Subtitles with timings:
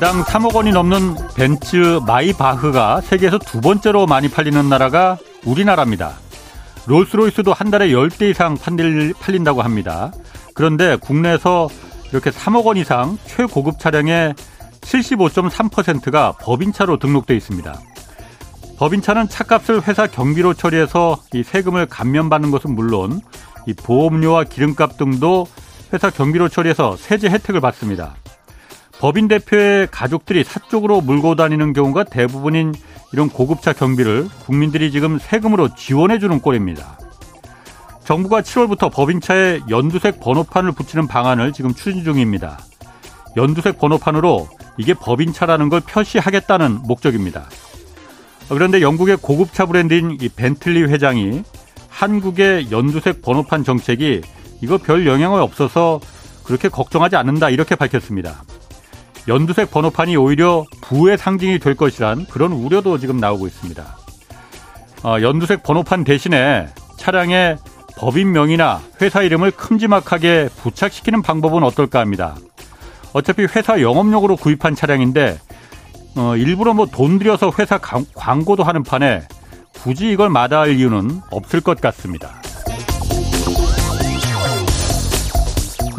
[0.00, 6.14] 개당 3억 원이 넘는 벤츠 마이바흐가 세계에서 두 번째로 많이 팔리는 나라가 우리나라입니다.
[6.86, 8.56] 롤스로이스도 한 달에 10대 이상
[9.20, 10.10] 팔린다고 합니다.
[10.54, 11.68] 그런데 국내에서
[12.12, 14.32] 이렇게 3억 원 이상 최고급 차량의
[14.80, 17.78] 75.3%가 법인차로 등록돼 있습니다.
[18.78, 23.20] 법인차는 차값을 회사 경비로 처리해서 이 세금을 감면받는 것은 물론
[23.66, 25.46] 이 보험료와 기름값 등도
[25.92, 28.14] 회사 경비로 처리해서 세제 혜택을 받습니다.
[29.00, 32.74] 법인 대표의 가족들이 사적으로 물고 다니는 경우가 대부분인
[33.14, 36.98] 이런 고급차 경비를 국민들이 지금 세금으로 지원해 주는 꼴입니다.
[38.04, 42.58] 정부가 7월부터 법인차에 연두색 번호판을 붙이는 방안을 지금 추진 중입니다.
[43.38, 44.46] 연두색 번호판으로
[44.76, 47.48] 이게 법인차라는 걸 표시하겠다는 목적입니다.
[48.50, 51.42] 그런데 영국의 고급차 브랜드인 이 벤틀리 회장이
[51.88, 54.20] 한국의 연두색 번호판 정책이
[54.60, 56.00] 이거 별 영향이 없어서
[56.44, 58.42] 그렇게 걱정하지 않는다 이렇게 밝혔습니다.
[59.28, 63.96] 연두색 번호판이 오히려 부의 상징이 될 것이란 그런 우려도 지금 나오고 있습니다.
[65.04, 67.56] 어, 연두색 번호판 대신에 차량에
[67.96, 72.36] 법인명이나 회사 이름을 큼지막하게 부착시키는 방법은 어떨까 합니다.
[73.12, 75.38] 어차피 회사 영업용으로 구입한 차량인데
[76.16, 79.22] 어, 일부러 뭐 돈 들여서 회사 광고도 하는 판에
[79.82, 82.39] 굳이 이걸 마다할 이유는 없을 것 같습니다.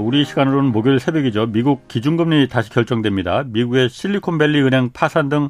[0.00, 1.46] 우리 시간으로는 목요일 새벽이죠.
[1.46, 3.44] 미국 기준금리 다시 결정됩니다.
[3.46, 5.48] 미국의 실리콘밸리 은행 파산 등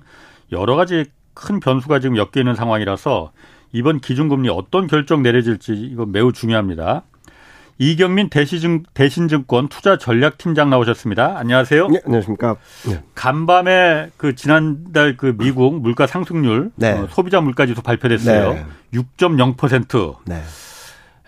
[0.52, 3.32] 여러 가지 큰 변수가 지금 엮여 있는 상황이라서
[3.72, 7.02] 이번 기준금리 어떤 결정 내려질지 이거 매우 중요합니다.
[7.78, 11.38] 이경민 대시증, 대신증권 투자 전략팀장 나오셨습니다.
[11.38, 11.88] 안녕하세요.
[11.88, 12.56] 네, 안녕하십니까.
[12.86, 13.02] 네.
[13.14, 16.92] 간밤에 그 지난달 그 미국 물가 상승률 네.
[16.92, 18.52] 어, 소비자 물가지수 발표됐어요.
[18.52, 18.66] 네.
[18.92, 20.16] 6.0%.
[20.26, 20.42] 네.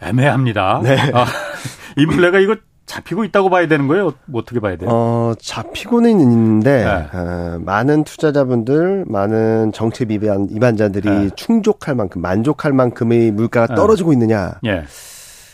[0.02, 0.80] 애매합니다.
[0.82, 0.98] 네.
[1.14, 1.24] 아,
[1.96, 2.56] 인플레가 이거
[2.92, 4.12] 잡히고 있다고 봐야 되는 거예요?
[4.26, 4.90] 뭐 어떻게 봐야 돼요?
[4.92, 7.18] 어, 잡히고는 있는데 네.
[7.18, 11.30] 어, 많은 투자자분들, 많은 정책 입안 입안자들이 네.
[11.34, 14.52] 충족할 만큼, 만족할 만큼의 물가가 떨어지고 있느냐?
[14.66, 14.84] 예.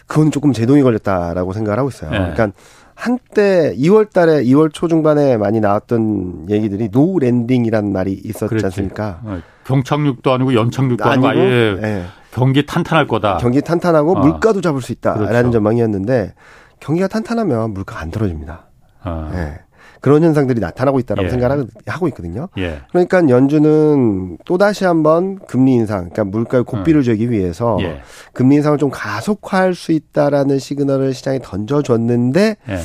[0.08, 2.10] 그건 조금 제동이 걸렸다라고 생각을 하고 있어요.
[2.10, 2.18] 네.
[2.18, 2.50] 그러니까
[2.96, 8.66] 한때 2월 달에 2월 초중반에 많이 나왔던 얘기들이 no landing이란 말이 있었지 그렇지.
[8.66, 9.20] 않습니까?
[9.22, 11.44] 어, 경착륙도 아니고 연착륙도 아니고, 아니고
[11.80, 12.04] 네.
[12.32, 13.36] 경기 탄탄할 거다.
[13.36, 14.20] 경기 탄탄하고 어.
[14.20, 15.50] 물가도 잡을 수 있다라는 그렇죠.
[15.52, 16.34] 전망이었는데
[16.80, 18.66] 경기가 탄탄하면 물가 안 떨어집니다.
[19.04, 19.30] 어.
[19.32, 19.58] 네.
[20.00, 21.30] 그런 현상들이 나타나고 있다라고 예.
[21.30, 22.48] 생각을 하고 있거든요.
[22.58, 22.80] 예.
[22.90, 27.02] 그러니까 연준은 또 다시 한번 금리 인상, 그러니까 물가의 고비를 음.
[27.02, 28.00] 재기 위해서 예.
[28.32, 32.78] 금리 인상을 좀 가속화할 수 있다라는 시그널을 시장에 던져줬는데 예.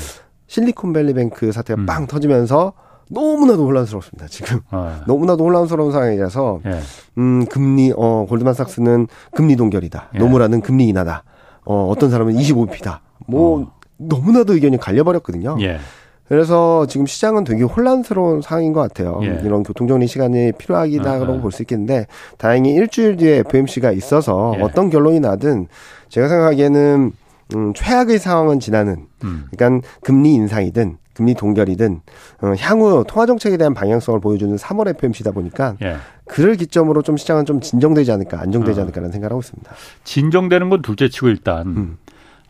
[0.48, 1.86] 실리콘밸리뱅크 사태가 음.
[1.86, 2.74] 빵 터지면서
[3.10, 4.28] 너무나도 혼란스럽습니다.
[4.28, 5.02] 지금 어.
[5.06, 6.80] 너무나도 혼란스러운 상황이라서 예.
[7.18, 10.10] 음 금리 어 골드만삭스는 금리 동결이다.
[10.16, 10.18] 예.
[10.18, 11.24] 노무라는 금리 인하다.
[11.66, 13.00] 어 어떤 사람은 25p다.
[13.28, 13.72] 뭐 어.
[13.98, 15.58] 너무나도 의견이 갈려버렸거든요.
[15.62, 15.80] 예.
[16.28, 19.20] 그래서 지금 시장은 되게 혼란스러운 상황인 것 같아요.
[19.24, 19.42] 예.
[19.44, 24.62] 이런 교통정리 시간이 필요하기다라고 볼 수 있겠는데 다행히 일주일 뒤에 FMC가 있어서 예.
[24.62, 25.68] 어떤 결론이 나든
[26.10, 27.12] 제가 생각하기에는
[27.56, 29.46] 음, 최악의 상황은 지나는 음.
[29.56, 32.02] 그러니까 금리 인상이든 금리 동결이든
[32.42, 35.98] 어, 향후 통화 정책에 대한 방향성을 보여주는 3월 FMC다 보니까 예.
[36.26, 38.84] 그를 기점으로 좀 시장은 좀 진정되지 않을까 안정되지 어.
[38.84, 39.72] 않을까라는 생각을 하고 있습니다.
[40.06, 41.98] 진정되는 건 둘째치고 일단 음.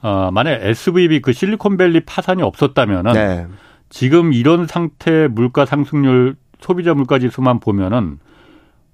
[0.03, 3.47] 어, 만약 SVB 그 실리콘밸리 파산이 없었다면은 네.
[3.89, 8.19] 지금 이런 상태 물가 상승률 소비자 물가 지수만 보면은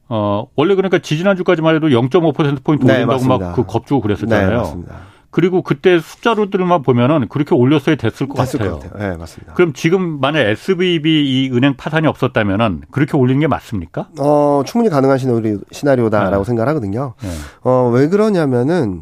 [0.08, 4.84] 어 원래 그러니까 지지난주까지만 해도 0.5% 포인트 네, 올린다고 막 그 겁주고 그랬었잖아요.
[4.88, 4.94] 네,
[5.32, 8.80] 그리고 그때 숫자로들만 보면은 그렇게 올렸어야 됐을 것 됐을 같아요.
[8.80, 9.12] 것 같아요.
[9.12, 9.54] 네, 맞습니다.
[9.54, 11.10] 그럼 지금 만약 SVB
[11.46, 14.10] 이 은행 파산이 없었다면은 그렇게 올리는 게 맞습니까?
[14.20, 16.48] 어, 충분히 가능한 시나리오, 시나리오다라고 네.
[16.48, 17.14] 생각하거든요.
[17.22, 17.30] 네.
[17.62, 19.02] 어, 왜 그러냐면은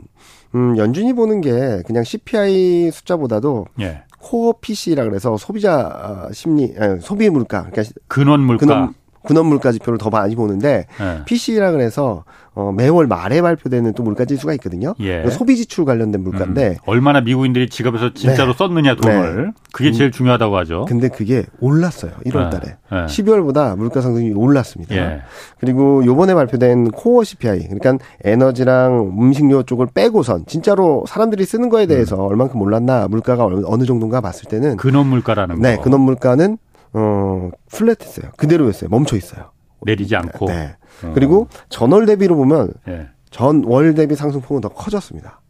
[0.56, 4.04] 음, 연준이 보는 게 그냥 CPI 숫자보다도 예.
[4.20, 8.94] 코어 PC라 그래서 소비자 심리 아니, 소비 물가 그러니까 근원 물가 근원,
[9.28, 11.22] 근원 물가 지표를 더 많이 보는데 네.
[11.26, 12.24] PC라 그래서
[12.58, 14.96] 어, 매월 말에 발표되는 또 물가 지수가 있거든요.
[15.00, 15.30] 예.
[15.30, 18.58] 소비 지출 관련된 물가인데 음, 얼마나 미국인들이 지갑에서 진짜로 네.
[18.58, 19.52] 썼느냐 돈을 네.
[19.72, 20.86] 그게 제일 중요하다고 하죠.
[20.86, 22.14] 근데 그게 올랐어요.
[22.26, 22.78] 1월 달에.
[22.92, 23.06] 네.
[23.06, 24.96] 12월보다 물가 상승률이 올랐습니다.
[24.96, 25.22] 예.
[25.60, 32.16] 그리고 요번에 발표된 코어 CPI 그러니까 에너지랑 음식료 쪽을 빼고선 진짜로 사람들이 쓰는 거에 대해서
[32.16, 32.22] 음.
[32.32, 35.84] 얼만큼 올랐나 물가가 어느 정도인가 봤을 때는 근원 물가라는 네, 거.
[35.84, 36.58] 근원 물가는
[36.98, 38.32] 어, 플랫했어요.
[38.38, 38.90] 그대로였어요.
[38.90, 39.52] 멈춰 있어요.
[39.84, 40.48] 내리지 않고.
[40.48, 40.76] 네.
[41.04, 41.12] 어.
[41.14, 43.08] 그리고 전월 대비로 보면 네.
[43.30, 45.42] 전월 대비 상승폭은 더 커졌습니다.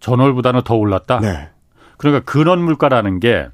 [0.00, 1.20] 전월보다는 더 올랐다?
[1.20, 1.48] 네.
[1.96, 3.48] 그러니까 근원 물가라는 게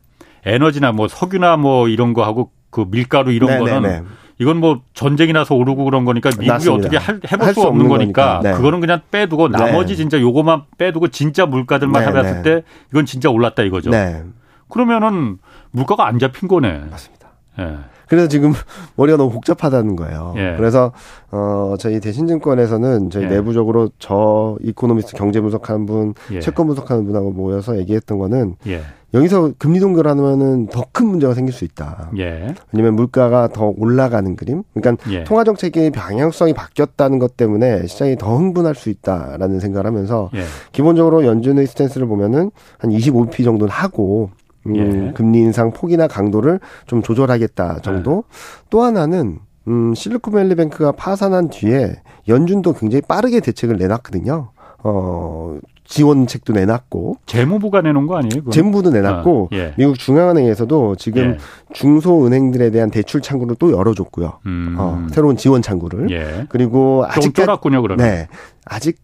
[0.45, 3.71] 에너지나 뭐 석유나 뭐 이런 거 하고 그 밀가루 이런 네네네.
[3.71, 4.07] 거는 네, 네.
[4.41, 6.79] 이건 뭐 전쟁이 나서 오르고 그런 거니까 미국이 맞습니다.
[6.79, 8.53] 어떻게 할, 해볼 수 없는 거니까, 네.
[8.53, 9.59] 그거는 그냥 빼두고 네.
[9.59, 12.43] 나머지 진짜 요거만 빼두고 진짜 물가들만 네, 해봤을 네.
[12.43, 13.91] 때 이건 진짜 올랐다 이거죠.
[13.91, 14.23] 네.
[14.69, 15.39] 그러면은
[15.71, 16.81] 물가가 안 잡힌 거네.
[16.91, 17.29] 맞습니다.
[17.61, 17.77] 예.
[18.09, 18.53] 그래서 지금
[18.97, 20.33] 머리가 너무 복잡하다는 거예요.
[20.37, 20.55] 예.
[20.57, 20.93] 그래서
[21.31, 23.29] 어 저희 대신증권에서는 저희 예.
[23.29, 26.41] 내부적으로 저 이코노미스트 경제 분석하는 분, 예.
[26.41, 28.81] 채권 분석하는 분하고 모여서 얘기했던 거는 예.
[29.15, 32.11] 여기서 금리 동결하면은 더 큰 문제가 생길 수 있다.
[32.19, 32.55] 예.
[32.73, 34.65] 왜냐면 물가가 더 올라가는 그림.
[34.75, 35.23] 그러니까 예.
[35.25, 40.43] 통화 정책의 방향성이 바뀌었다는 것 때문에 시장이 더 흥분할 수 있다라는 생각을 하면서 예.
[40.73, 44.31] 기본적으로 연준의 스탠스를 보면은 한 25p 정도는 하고
[44.77, 45.13] 음, 예.
[45.13, 48.25] 금리 인상 폭이나 강도를 좀 조절하겠다 정도.
[48.27, 48.65] 예.
[48.71, 54.51] 또 하나는 음, 실리콘밸리뱅크가 파산한 뒤에 연준도 굉장히 빠르게 대책을 내놨거든요.
[54.85, 58.41] 어, 지원책도 내놨고 재무부가 내놓은 거 아니에요?
[58.41, 58.53] 그건?
[58.53, 59.75] 재무부도 내놨고 아, 예.
[59.77, 61.37] 미국 중앙은행에서도 지금 예.
[61.73, 64.39] 중소 은행들에 대한 대출 창구를 또 열어줬고요.
[64.47, 64.77] 음.
[64.79, 66.47] 어, 새로운 지원 창구를 예.
[66.51, 68.07] 그리고 아직 쫄았군요, 그러면.
[68.07, 68.29] 네,
[68.67, 68.99] 아직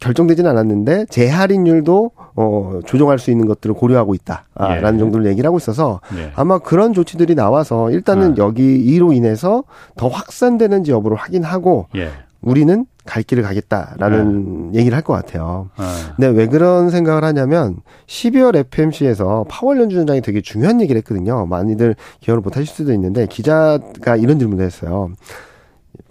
[0.00, 4.98] 결정되지는 않았는데 재할인율도 어 조정할 수 있는 것들을 고려하고 있다라는 예.
[4.98, 6.32] 정도를 얘기를 하고 있어서 예.
[6.36, 8.34] 아마 그런 조치들이 나와서 일단은 아.
[8.38, 9.64] 여기 이로 인해서
[9.96, 12.10] 더 확산되는지 여부를 확인하고 예.
[12.40, 14.78] 우리는 갈 길을 가겠다라는 네.
[14.80, 15.70] 얘기를 할 것 같아요.
[15.78, 15.84] 네.
[16.14, 21.46] 근데 왜 그런 생각을 하냐면 12월 FOMC에서 파월 연준장이 되게 중요한 얘기를 했거든요.
[21.46, 25.10] 많이들 기억을 못 하실 수도 있는데 기자가 이런 질문을 했어요.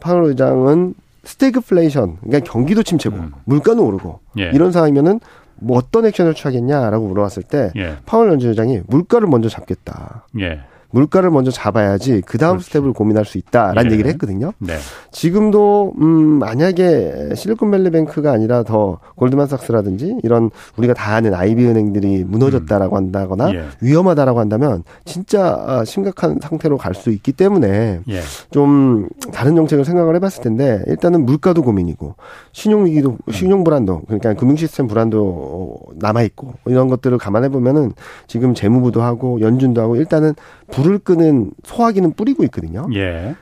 [0.01, 0.95] 파월 의장은
[1.27, 3.31] 스태그플레이션, 그러니까 경기도 침체고 음.
[3.44, 4.50] 물가는 오르고 예.
[4.53, 5.19] 이런 상황이면은
[5.56, 7.97] 뭐 어떤 액션을 취하겠냐라고 물어봤을 때 예.
[8.06, 10.25] 파월 연준장이 물가를 먼저 잡겠다.
[10.39, 10.62] 예.
[10.92, 12.68] 물가를 먼저 잡아야지 그 다음 그렇죠.
[12.68, 13.94] 스텝을 고민할 수 있다라는 예.
[13.94, 14.51] 얘기를 했거든요.
[14.60, 14.74] 네.
[15.12, 22.98] 지금도 음 만약에 실리콘밸리뱅크가 아니라 더 골드만삭스라든지 이런 우리가 다 아는 아이비 은행들이 무너졌다라고 음.
[22.98, 23.66] 한다거나 예.
[23.81, 28.22] 위험하다라고 한다면 진짜 아, 심각한 상태로 갈 수 있기 때문에 예.
[28.50, 32.16] 좀 다른 정책을 생각을 해봤을 텐데 일단은 물가도 고민이고
[32.51, 33.31] 신용 위기도 음.
[33.31, 37.94] 신용 불안도 그러니까 금융 시스템 불안도 남아 있고 이런 것들을 감안해 보면은
[38.25, 40.33] 지금 재무부도 하고 연준도 하고 일단은
[40.77, 42.88] 불을 끄는 소화기는 뿌리고 있거든요.
[42.94, 43.35] 예.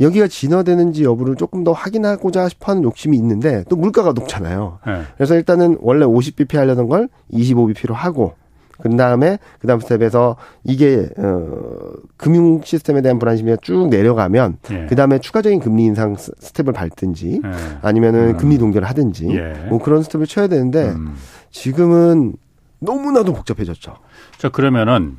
[0.00, 4.78] 여기가 진화되는지 여부를 조금 더 확인하고자 싶어하는 욕심이 있는데 또 물가가 높잖아요.
[4.86, 5.02] 예.
[5.16, 8.34] 그래서 일단은 원래 50bp 하려던 걸 25bp로 하고
[8.78, 14.86] 그 다음에 그 다음 스텝에서 이게 어 금융 시스템에 대한 불안심이 쭉 내려가면 예.
[14.86, 17.50] 그 다음에 추가적인 금리 인상 스텝을 밟든지 예.
[17.82, 18.36] 아니면은 음.
[18.36, 19.66] 금리 동결을 하든지 예.
[19.68, 21.14] 뭐 그런 스텝을 쳐야 되는데 음.
[21.50, 22.34] 지금은
[22.80, 23.96] 너무나도 복잡해졌죠.
[24.38, 25.18] 자 그러면은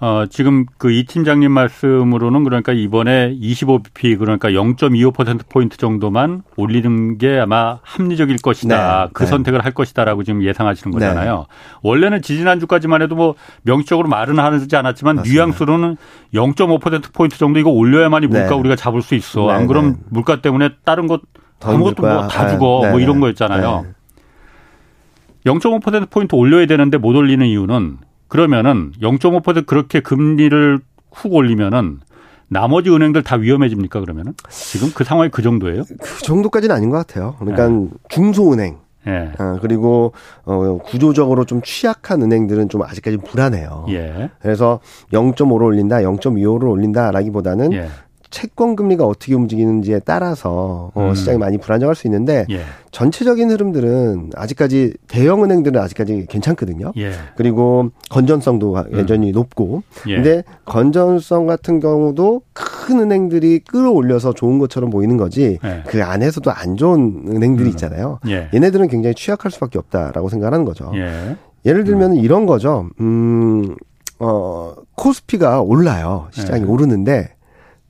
[0.00, 7.80] 어, 지금 그 이 팀장님 말씀으로는 그러니까 이번에 25bp 그러니까 0.25%포인트 정도만 올리는 게 아마
[7.82, 9.04] 합리적일 것이다.
[9.06, 9.10] 네.
[9.12, 9.28] 그 네.
[9.28, 10.94] 선택을 할 것이다라고 지금 예상하시는 네.
[10.94, 11.46] 거잖아요.
[11.48, 11.78] 네.
[11.82, 15.34] 원래는 지지난주까지만 해도 뭐 명시적으로 말은 하지 않았지만 맞습니다.
[15.44, 15.96] 뉘앙스로는
[16.32, 18.54] 0.5%포인트 정도 이거 올려야만이 물가 네.
[18.54, 19.46] 우리가 잡을 수 있어.
[19.48, 21.22] 네, 안 그럼 물가 때문에 다른 것
[21.60, 22.88] 아무것도 뭐 다 죽어.
[22.88, 23.84] 뭐 이런 거였잖아요.
[25.44, 30.80] 0.5%포인트 올려야 되는데 못 올리는 이유는 그러면은 0.5% 그렇게 금리를
[31.12, 32.00] 훅 올리면은
[32.48, 35.82] 나머지 은행들 다 위험해집니까 그러면은 지금 그 상황이 그 정도예요?
[36.00, 37.36] 그 정도까지는 아닌 것 같아요.
[37.38, 37.88] 그러니까 네.
[38.08, 39.32] 중소은행 예.
[39.38, 40.12] 어, 그리고
[40.44, 43.86] 어, 구조적으로 좀 취약한 은행들은 좀 아직까지 불안해요.
[43.90, 44.30] 예.
[44.40, 44.80] 그래서
[45.12, 47.88] 0.5를 올린다, 0.25를 올린다라기보다는 예.
[48.30, 51.14] 채권 금리가 어떻게 움직이는지에 따라서 어, 음.
[51.14, 52.60] 시장이 많이 불안정할 수 있는데 예.
[52.90, 56.92] 전체적인 흐름들은 아직까지 대형 은행들은 아직까지 괜찮거든요.
[56.98, 57.12] 예.
[57.36, 58.92] 그리고 건전성도 음.
[58.92, 59.82] 여전히 높고.
[60.08, 60.16] 예.
[60.16, 65.58] 근데 건전성 같은 경우도 큰 은행들이 끌어올려서 좋은 것처럼 보이는 거지.
[65.64, 65.82] 예.
[65.86, 67.70] 그 안에서도 안 좋은 은행들이 음.
[67.70, 68.20] 있잖아요.
[68.28, 68.48] 예.
[68.52, 70.92] 얘네들은 굉장히 취약할 수밖에 없다라고 생각하는 거죠.
[70.94, 71.36] 예.
[71.64, 72.16] 예를 들면 음.
[72.16, 72.88] 이런 거죠.
[73.00, 73.74] 음,
[74.18, 76.28] 어, 코스피가 올라요.
[76.32, 76.66] 시장이 예.
[76.66, 77.37] 오르는데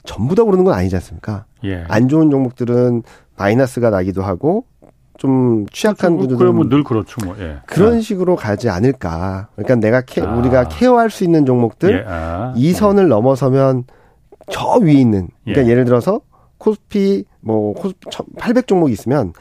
[0.09, 1.45] 전부 다 오르는 건 아니지 않습니까?
[1.65, 1.85] 예.
[1.87, 3.03] 안 좋은 종목들은
[3.37, 4.65] 마이너스가 나기도 하고
[5.19, 6.29] 좀 취약한 그렇죠.
[6.29, 7.59] 구조들은 뭐늘 그렇죠, 뭐 예.
[7.67, 8.00] 그런 예.
[8.00, 9.49] 식으로 가지 않을까.
[9.55, 10.35] 그러니까 내가 케, 아.
[10.35, 12.05] 우리가 케어할 수 있는 종목들 예.
[12.11, 12.55] 아.
[12.57, 13.09] 이 선을 예.
[13.09, 13.85] 넘어서면
[14.50, 15.29] 저 위에 있는.
[15.45, 15.75] 그러니까 예.
[15.75, 16.23] 를 들어서
[16.57, 19.35] 코스피 뭐 코스피 800 종목이 있으면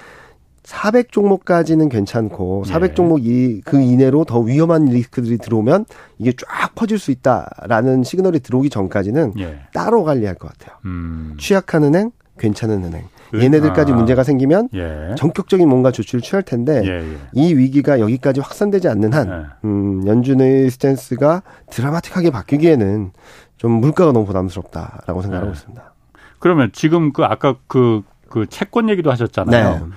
[0.68, 2.94] 400 종목까지는 괜찮고 400 예.
[2.94, 5.86] 종목 이, 그 이내로 더 위험한 리스크들이 들어오면
[6.20, 9.62] 이게 쫙 퍼질 수 있다라는 시그널이 들어오기 전까지는 예.
[9.74, 10.78] 따로 관리할 것 같아요.
[10.84, 11.38] 음.
[11.40, 13.06] 취약한 은행, 괜찮은 은행.
[13.34, 13.96] 얘네들까지 아.
[13.96, 15.16] 문제가 생기면 예.
[15.18, 17.18] 전격적인 뭔가 조치를 취할 텐데 예, 예.
[17.32, 19.68] 이 위기가 여기까지 확산되지 않는 한 예.
[19.68, 23.12] 음, 연준의 스탠스가 드라마틱하게 바뀌기에는
[23.56, 25.54] 좀 물가가 너무 부담스럽다라고 생각하고 네.
[25.54, 25.94] 있습니다.
[26.40, 29.70] 그러면 지금 그 아까 그, 그 채권 얘기도 하셨잖아요.
[29.72, 29.92] 네.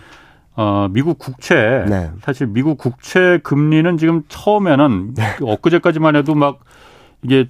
[0.60, 2.10] 어, 미국 국채 네.
[2.22, 5.36] 사실 미국 국채 금리는 지금 처음에는 네.
[5.40, 6.60] 엊그제까지만 해도 막
[7.22, 7.48] 이게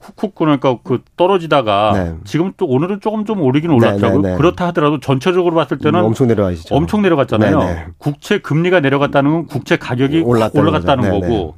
[0.00, 2.14] 훅훅 그러니까 그 떨어지다가 네.
[2.22, 4.20] 지금 또 오늘은 조금 좀 오르긴 네, 올랐더라고요.
[4.20, 6.72] 네, 네, 그렇다 하더라도 전체적으로 봤을 때는 음, 엄청 내려가시죠.
[6.76, 7.58] 엄청 내려갔잖아요.
[7.58, 11.56] 네, 국채 금리가 내려갔다는 건 국채 가격이 올라갔다는 거고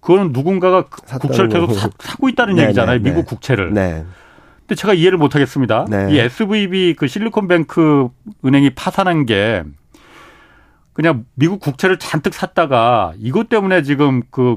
[0.00, 3.00] 그거는 누군가가 국채를 계속 사, 고 있다는 얘기잖아요.
[3.00, 3.72] 미국 국채를.
[3.72, 5.86] 근데 제가 이해를 못 하겠습니다.
[6.10, 8.08] 이 SVB 그 실리콘뱅크
[8.44, 9.62] 은행이 파산한 게
[10.94, 14.56] 그냥 미국 국채를 잔뜩 샀다가 이것 때문에 지금 그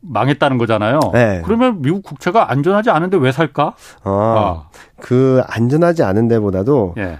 [0.00, 0.98] 망했다는 거잖아요.
[1.12, 1.42] 네.
[1.44, 3.74] 그러면 미국 국채가 안전하지 않은데 왜 살까?
[4.02, 4.68] 아, 아.
[5.00, 7.18] 그 안전하지 않은 데보다도 예.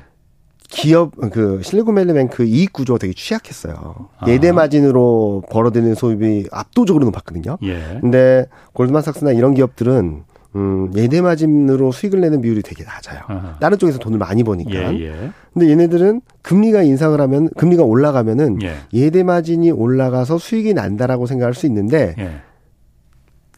[0.68, 4.08] 기업 그 실리콘밸리뱅크 이익 구조가 되게 취약했어요.
[4.18, 4.28] 아.
[4.28, 7.58] 예대 마진으로 벌어들이는 소득이 압도적으로 높았거든요.
[7.62, 7.98] 예.
[8.00, 10.24] 근데 골드만삭스나 이런 기업들은
[10.56, 13.20] 음, 예대 마진으로 수익을 내는 비율이 되게 낮아요.
[13.26, 13.58] 아하.
[13.60, 14.94] 다른 쪽에서 돈을 많이 버니까.
[14.94, 15.30] 예, 예.
[15.52, 19.10] 근데 얘네들은 금리가 인상을 하면 금리가 올라가면은 예.
[19.10, 22.40] 대 마진이 올라가서 수익이 난다라고 생각할 수 있는데 예.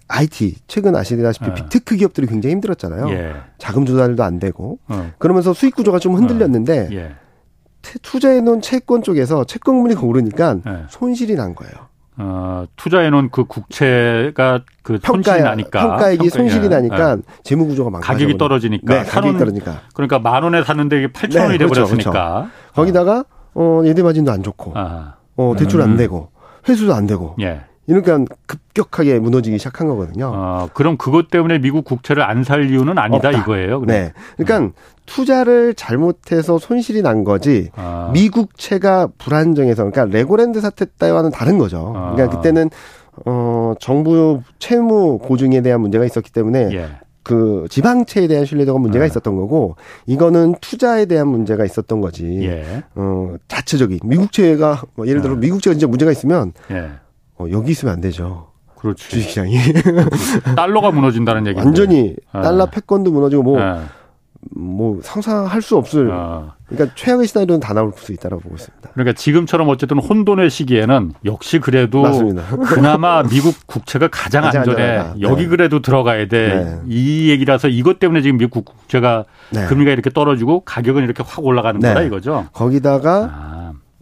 [0.09, 1.55] IT 최근 아시다시피 네.
[1.55, 3.11] big tech 기업들이 굉장히 힘들었잖아요.
[3.11, 3.35] 예.
[3.59, 5.13] 자금 조달도 안 되고 어.
[5.19, 6.89] 그러면서 수익 구조가 좀 흔들렸는데 어.
[6.93, 7.11] 예.
[8.03, 10.73] 투자해 놓은 채권 쪽에서 채권 금리가 오르니까 예.
[10.89, 11.90] 손실이 난 거예요.
[12.23, 16.69] 어, 투자해 놓은 그 국채가 그 평가, 손실이 나니까 평가액이 평가, 손실이 예.
[16.69, 17.17] 나니까 예.
[17.43, 21.53] 재무 구조가 망가져 가격이 떨어지니까 네, 가격이 떨어지니까 그러니까 만 원에 샀는데 이게 8천 원이
[21.53, 22.51] 네, 그렇죠, 돼버렸으니까 그렇죠.
[22.75, 23.25] 거기다가
[23.55, 25.15] 어 예대 마진도 안 좋고 아.
[25.37, 25.97] 어 대출 안 음.
[25.97, 26.31] 되고
[26.69, 27.63] 회수도 안 되고 예.
[27.91, 30.31] 이러니까 급격하게 무너지기 시작한 거거든요.
[30.33, 33.41] 어, 그럼 그것 때문에 미국 국채를 안 살 이유는 아니다 없다.
[33.43, 33.81] 이거예요.
[33.81, 33.87] 그럼.
[33.87, 34.13] 네.
[34.37, 34.73] 그러니까 음.
[35.07, 38.11] 투자를 잘못해서 손실이 난 거지 아.
[38.15, 41.93] 미국채가 불안정해서 그러니까 레고랜드 사태 때와는 다른 거죠.
[41.97, 42.13] 아.
[42.15, 42.71] 그러니까 그때는
[43.27, 46.87] 어 정부 채무 보증에 대한 문제가 있었기 때문에 예.
[47.23, 49.07] 그 지방채에 대한 신뢰도가 문제가 아.
[49.07, 52.25] 있었던 거고 이거는 투자에 대한 문제가 있었던 거지.
[52.45, 52.83] 예.
[52.95, 55.37] 어 자체적인 미국채가 뭐 예를 들어 아.
[55.37, 56.91] 미국채가 진짜 문제가 있으면 예.
[57.41, 58.49] 어, 여기 있으면 안 되죠.
[58.77, 59.09] 그렇지.
[59.09, 59.57] 주식시장이.
[60.57, 62.43] 달러가 무너진다는 얘기 완전히 네.
[62.43, 63.81] 달러 패권도 무너지고 뭐, 네.
[64.55, 66.11] 뭐 상상할 수 없을.
[66.13, 66.55] 아.
[66.67, 68.91] 그러니까 최악의 시나리오는 다 나올 수 있다라고 보고 있습니다.
[68.93, 72.43] 그러니까 지금처럼 어쨌든 혼돈의 시기에는 역시 그래도 맞습니다.
[72.65, 74.83] 그나마 미국 국채가 가장, 가장 안전해.
[74.83, 75.21] 안전하다.
[75.21, 75.49] 여기 네.
[75.49, 76.49] 그래도 들어가야 돼.
[76.49, 76.79] 네.
[76.87, 79.67] 이 얘기라서 이것 때문에 지금 미국 국채가 네.
[79.67, 82.07] 금리가 이렇게 떨어지고 가격은 이렇게 확 올라가는 거다 네.
[82.07, 82.47] 이거죠.
[82.53, 83.60] 거기다가 아.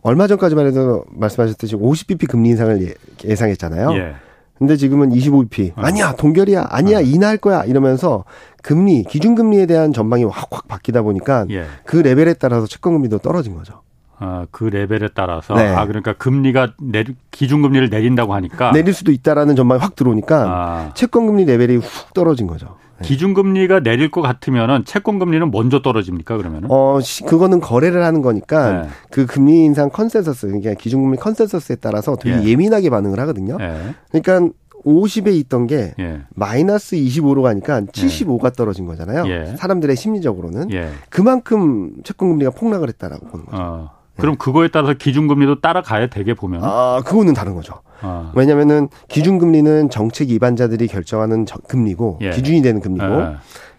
[0.09, 2.95] 얼마 전까지만 해도 말씀하셨듯이 50bp 금리 인상을 예,
[3.29, 3.93] 예상했잖아요.
[3.93, 4.15] 예.
[4.57, 5.73] 근데 지금은 25bp.
[5.73, 5.83] 어.
[5.83, 6.67] 아니야, 동결이야.
[6.71, 7.01] 아니야, 어.
[7.01, 7.63] 인하할 거야.
[7.65, 8.25] 이러면서
[8.63, 11.67] 금리, 기준금리에 대한 전망이 확확 바뀌다 보니까 예.
[11.85, 13.83] 그 레벨에 따라서 채권금리도 떨어진 거죠.
[14.19, 15.69] 아, 그 레벨에 따라서 네.
[15.69, 20.91] 아 그러니까 금리가 내리, 기준금리를 내린다고 하니까 내릴 수도 있다라는 전망이 확 들어오니까 아.
[20.95, 22.77] 채권금리 레벨이 훅 떨어진 거죠.
[23.01, 23.07] 네.
[23.07, 26.69] 기준금리가 내릴 것 같으면은 채권금리는 먼저 떨어집니까 그러면은?
[26.71, 28.89] 어, 그거는 거래를 하는 거니까 네.
[29.11, 32.57] 그 금리 인상 컨센서스, 그러니까 기준금리 consensus에 따라서 되게 예.
[32.57, 33.57] 민하게 반응을 하거든요.
[33.61, 33.95] 예.
[34.11, 34.53] 그러니까
[34.85, 36.23] 50에 있던 게 예.
[36.31, 38.51] 마이너스 25로 가니까 75가 예.
[38.53, 39.27] 떨어진 거잖아요.
[39.29, 39.57] 예.
[39.57, 40.91] 사람들의 심리적으로는 예.
[41.11, 43.63] 그만큼 채권금리가 폭락을 했다라고 보는 거죠.
[43.63, 43.98] 어.
[44.19, 46.61] 그럼 그거에 따라서 기준금리도 따라가야 되게 보면?
[46.65, 47.75] 아, 그거는 다른 거죠.
[48.01, 48.33] 아.
[48.35, 52.31] 왜냐면은 기준금리는 정책 입안자들이 결정하는 금리고 예.
[52.31, 53.37] 기준이 되는 금리고 예.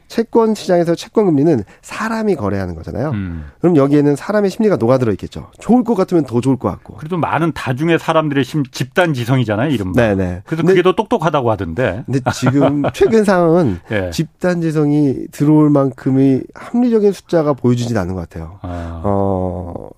[0.07, 3.11] 채권 시장에서 채권 금리는 사람이 거래하는 거잖아요.
[3.11, 3.45] 음.
[3.61, 5.51] 그럼 여기에는 사람의 심리가 녹아들어 있겠죠.
[5.59, 6.95] 좋을 것 같으면 더 좋을 것 같고.
[6.95, 10.01] 그래도 많은 다중의 사람들의 심, 집단 지성이잖아요, 이른바.
[10.01, 10.41] 네네.
[10.45, 12.03] 그래서 그게 더 똑똑하다고 하던데.
[12.07, 14.09] 근데 지금 최근 상황은 예.
[14.09, 18.57] 집단 지성이 들어올 만큼의 합리적인 숫자가 보여주진 않는 것 같아요.
[18.63, 19.01] 아.
[19.05, 19.89] 어.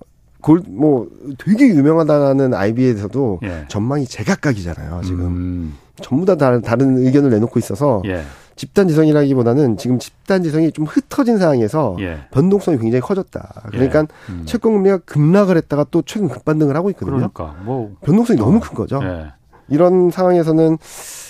[0.42, 1.08] 골, 뭐,
[1.38, 3.64] 되게 유명하다는 IB에서도 예.
[3.68, 5.20] 전망이 제각각이잖아요, 지금.
[5.20, 5.78] 음.
[6.00, 8.22] 전부 다 다른, 다른 의견을 내놓고 있어서 예.
[8.56, 12.18] 집단 지성이라기보다는 지금 집단 지성이 좀 흩어진 상황에서 예.
[12.32, 13.62] 변동성이 굉장히 커졌다.
[13.70, 14.06] 그러니까 예.
[14.30, 14.42] 음.
[14.44, 17.16] 채권 금리가 급락을 했다가 또 최근 급반등을 하고 있거든요.
[17.16, 18.44] 그러니까 뭐 변동성이 어.
[18.44, 19.00] 너무 큰 거죠.
[19.02, 19.32] 예.
[19.68, 20.76] 이런 상황에서는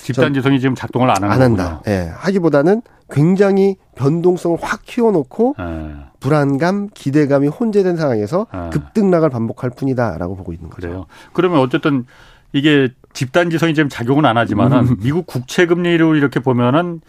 [0.02, 1.80] 집단 지성이 지금 작동을 안, 안 한다.
[1.86, 2.10] 예.
[2.14, 6.11] 하기보다는 굉장히 변동성을 확 키워놓고 예.
[6.22, 8.70] 불안감, 기대감이 혼재된 상황에서 예.
[8.70, 10.88] 급등락을 반복할 뿐이다라고 보고 있는 거죠.
[10.88, 11.06] 그래요.
[11.32, 12.06] 그러면 어쨌든
[12.52, 14.96] 이게 집단 지성이 지금 작용은 안 하지만은 음.
[15.02, 17.00] 미국 국채 금리로 이렇게 보면은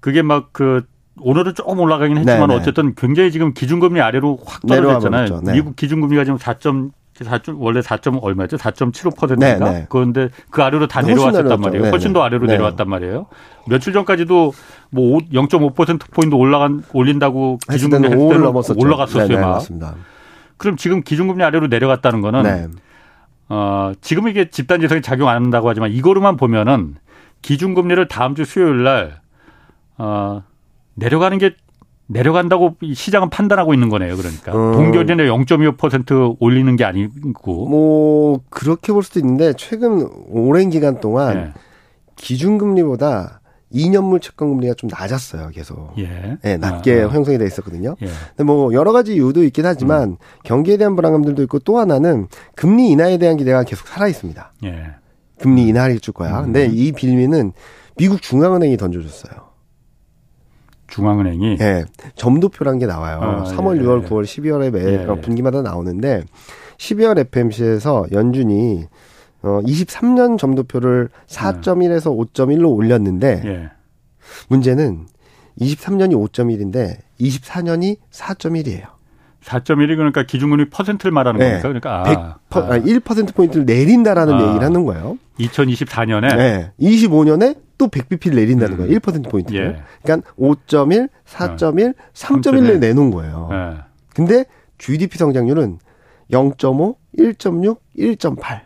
[0.00, 0.84] 그게 막그
[1.20, 2.60] 오늘은 조금 올라가긴 했지만 네네.
[2.60, 5.40] 어쨌든 굉장히 지금 기준금리 아래로 확 떨어졌잖아요.
[5.44, 5.52] 네.
[5.52, 6.54] 미국 기준금리가 지금 4.
[7.22, 7.40] 4.
[7.56, 7.98] 원래 4.
[8.20, 8.56] 얼마였죠?
[8.56, 9.70] 4.75%인가?
[9.70, 11.90] 네, 그런데 그 아래로 다 내려왔었단 말이에요.
[11.90, 12.54] 훨씬 더 아래로 네.
[12.54, 13.26] 내려왔단 말이에요.
[13.68, 14.52] 며칠 전까지도
[14.90, 19.28] 뭐 0.5% 포인트 올라간 올린다고 기준금리 했을 때는 올라갔었어요.
[19.28, 19.48] 네네, 막.
[19.50, 19.94] 맞습니다.
[20.56, 22.66] 그럼 지금 기준금리 아래로 내려갔다는 거는 네.
[23.48, 26.96] 어, 지금 이게 집단 지성이 작용 안 한다고 하지만 이거로만 보면은
[27.42, 29.20] 기준금리를 다음 주 수요일 날
[29.98, 30.42] 어,
[30.94, 31.54] 내려가는 게
[32.06, 34.16] 내려간다고 시장은 판단하고 있는 거네요.
[34.16, 34.72] 그러니까 어.
[34.72, 41.52] 동결전에 0.25% 올리는 게 아니고 뭐 그렇게 볼 수도 있는데 최근 오랜 기간 동안 네.
[42.16, 43.40] 기준금리보다
[43.72, 45.92] 2년물 채권금리가 좀 낮았어요, 계속.
[45.98, 46.36] 예.
[46.42, 47.08] 네, 낮게 아, 아.
[47.08, 47.96] 형성이 돼 있었거든요.
[48.02, 48.06] 예.
[48.28, 50.16] 근데 뭐 여러 가지 이유도 있긴 하지만 음.
[50.44, 54.52] 경기에 대한 불안감들도 있고 또 하나는 금리 인하에 대한 기대가 계속 살아 있습니다.
[54.64, 54.86] 예.
[55.38, 56.38] 금리 인하를 줄 거야.
[56.38, 56.44] 음.
[56.44, 57.52] 근데 이 빌미는
[57.96, 59.53] 미국 중앙은행이 던져줬어요.
[60.94, 61.84] 중앙은행이 예.
[62.14, 63.18] 점도표란 게 나와요.
[63.20, 66.22] 아, 3월, 예, 6월, 9월, 12월에 매 예, 분기마다 나오는데
[66.78, 68.84] 12월 FMC에서 연준이
[69.42, 73.70] 어 23년 점도표를 4.1에서 5.1로 올렸는데 예.
[74.48, 75.06] 문제는
[75.60, 78.93] 23년이 5.1인데 24년이 4.1이에요.
[79.44, 81.60] 4.1이 그러니까 기준금리 퍼센트를 말하는 네.
[81.60, 82.02] 겁니까?
[82.02, 82.78] 그러니까 아, 100%, 아.
[82.78, 84.42] 1% 포인트를 내린다라는 아.
[84.42, 85.18] 얘기를 하는 거예요.
[85.38, 86.72] 2024년에 네.
[86.80, 88.78] 25년에 또 100bp를 내린다는 음.
[88.78, 88.98] 거예요.
[88.98, 89.76] 1% 포인트를.
[89.78, 89.82] 예.
[90.02, 91.94] 그러니까 5.1, 4.1, 어.
[92.14, 93.48] 3.1을 내놓은 거예요.
[93.52, 93.76] 예.
[94.14, 94.44] 근데
[94.78, 95.78] GDP 성장률은
[96.30, 98.60] 0.5, 1.6, 1.8.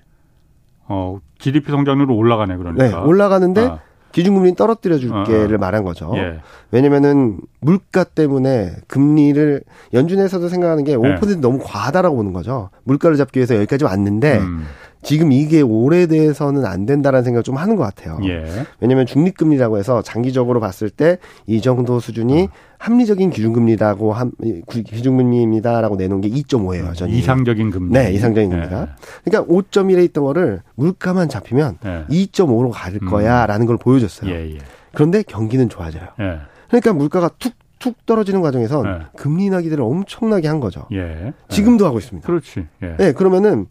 [0.89, 2.85] 어, GDP 성장률로 올라가네 그러니까.
[2.87, 3.81] 네, 올라가는데 아.
[4.13, 5.59] 기준금리 떨어뜨려 줄게를 어, 어.
[5.59, 6.13] 말한 거죠.
[6.17, 6.41] 예.
[6.71, 9.63] 왜냐면은 물가 때문에 금리를
[9.93, 11.35] 연준에서도 생각하는 게5% 예.
[11.37, 12.71] 너무 과하다라고 보는 거죠.
[12.85, 14.67] 물가를 잡기 위해서 여기까지 왔는데 음.
[15.09, 18.19] 지금 이게 오래돼서는 안 된다라는 생각을 좀 하는 것 같아요.
[18.25, 18.45] 예.
[18.79, 22.49] 왜냐하면 중립금리라고 해서 장기적으로 봤을 때 이 정도 수준이 어.
[22.77, 24.33] 합리적인 기준금리라고 한
[24.69, 26.95] 기준금리입니다라고 내놓은 게 2.5예요.
[26.95, 27.93] 저는 이상적인 금리.
[27.93, 28.81] 네, 이상적인 금리가.
[28.83, 28.87] 예.
[29.25, 32.05] 그러니까 5.1에 있던 거를 물가만 잡히면 예.
[32.11, 33.09] 2.5로 갈 음.
[33.09, 34.31] 거야라는 걸 보여줬어요.
[34.31, 34.59] 예, 예.
[34.93, 36.03] 그런데 경기는 좋아져요.
[36.21, 36.39] 예.
[36.69, 38.91] 그러니까 물가가 툭툭 떨어지는 과정에서 네.
[39.17, 40.87] 금리 인하 기대를 엄청나게 한 거죠.
[40.93, 41.33] 예.
[41.49, 42.27] 지금도 하고 있습니다.
[42.27, 42.67] 그렇지.
[42.83, 42.97] 예.
[42.99, 43.67] 네, 그러면은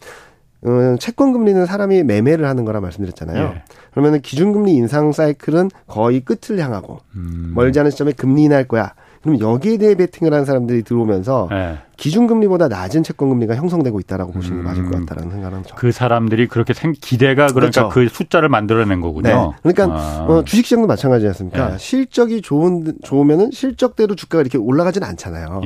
[0.63, 3.53] 어, 채권 금리는 사람이 매매를 하는 거라 말씀드렸잖아요.
[3.55, 3.63] 예.
[3.91, 7.51] 그러면은 기준금리 인상 사이클은 거의 끝을 향하고 음.
[7.55, 8.93] 멀지 않은 시점에 금리 인하할 거야.
[9.21, 11.77] 그럼 여기에 대해 베팅을 하는 사람들이 들어오면서 예.
[11.97, 15.05] 기준금리보다 낮은 채권금리가 형성되고 있다라고 보시는 게 맞을 것 음.
[15.05, 15.75] 같다라는 생각은 죠.
[15.75, 17.89] 그 사람들이 그렇게 생 기대가 그러니까 그렇죠.
[17.89, 19.53] 그 숫자를 만들어낸 거군요.
[19.63, 19.73] 네.
[19.73, 20.25] 그러니까 아.
[20.29, 21.73] 어, 주식시장도 마찬가지지 않습니까?
[21.73, 21.77] 예.
[21.77, 25.61] 실적이 좋은 좋으면은 실적대로 주가가 이렇게 올라가지는 않잖아요.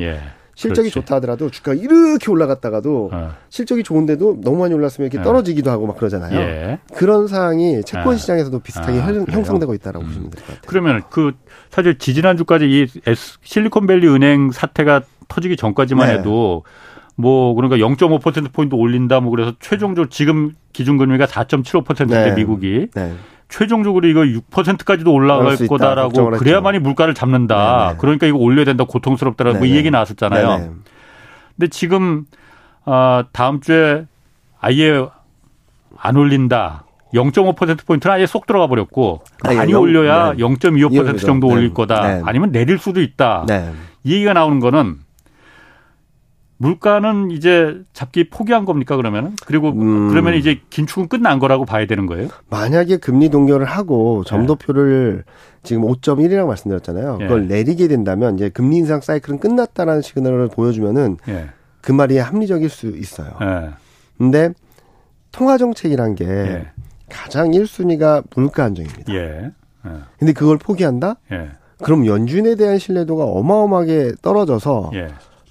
[0.62, 0.70] 예.
[0.70, 1.06] 실적이 그렇지.
[1.08, 3.32] 좋다 하더라도 주가가 이렇게 올라갔다가도 어.
[3.50, 5.24] 실적이 좋은데도 너무 많이 올랐으면 이렇게 어.
[5.24, 6.40] 떨어지기도 하고 막 그러잖아요.
[6.40, 6.80] 예.
[6.96, 8.18] 그런 상황이 채권 아.
[8.18, 10.08] 시장에서도 비슷하게 아, 형성되고 있다라고 음.
[10.08, 10.62] 보시면 될 것 같아요.
[10.68, 11.32] 그러면 그
[11.70, 12.88] 사실 지지난주까지 이
[13.44, 16.14] 실리콘밸리 은행 사태가 터지기 전까지만 네.
[16.20, 16.64] 해도
[17.16, 22.34] 뭐 그러니까 0.5% 포인트 올린다 뭐 그래서 최종적으로 지금 기준 금리가 4.75%인데 네.
[22.36, 23.14] 미국이 네.
[23.52, 27.88] 최종적으로 이거 6%까지도 올라갈 거다라고 그래야만이 물가를 잡는다.
[27.88, 27.98] 네네.
[28.00, 28.86] 그러니까 이거 올려야 된다.
[28.86, 30.48] 고통스럽다라고 뭐이 얘기 나왔었잖아요.
[30.48, 30.72] 네네.
[31.58, 32.26] 근데 지금
[32.86, 34.06] 아 다음 주에
[34.60, 35.06] 아예
[35.98, 36.86] 안 올린다.
[37.14, 40.38] 0.5% 포인트는 아예 쏙 들어가 버렸고 아, 많이 0, 올려야 네.
[40.44, 41.54] 0.25% 정도 네.
[41.54, 42.08] 올릴 거다.
[42.08, 42.22] 네.
[42.26, 43.46] 아니면 내릴 수도 있다.
[43.50, 43.70] 네.
[44.06, 44.96] 이 얘기가 나오는 거는
[46.62, 50.10] 물가는 이제 잡기 포기한 겁니까 그러면은 그리고 음.
[50.10, 52.30] 그러면 이제 긴축은 끝난 거라고 봐야 되는 거예요?
[52.52, 55.32] 만약에 금리 동결을 하고 점도표를 네.
[55.64, 57.18] 지금 5.1이라고 말씀드렸잖아요.
[57.20, 57.24] 예.
[57.24, 61.50] 그걸 내리게 된다면 이제 금리 인상 사이클은 끝났다라는 시그널을 보여주면은 예.
[61.82, 63.32] 그 말이 합리적일 수 있어요.
[63.42, 63.70] 예.
[64.20, 64.54] 근데
[65.32, 66.68] 통화 정책이란 게 예.
[67.10, 69.12] 가장 1순위가 물가 안정입니다.
[69.16, 69.52] 예.
[69.88, 69.92] 예.
[70.20, 71.16] 근데 그걸 포기한다?
[71.32, 71.50] 예.
[71.82, 74.92] 그럼 연준에 대한 신뢰도가 어마어마하게 떨어져서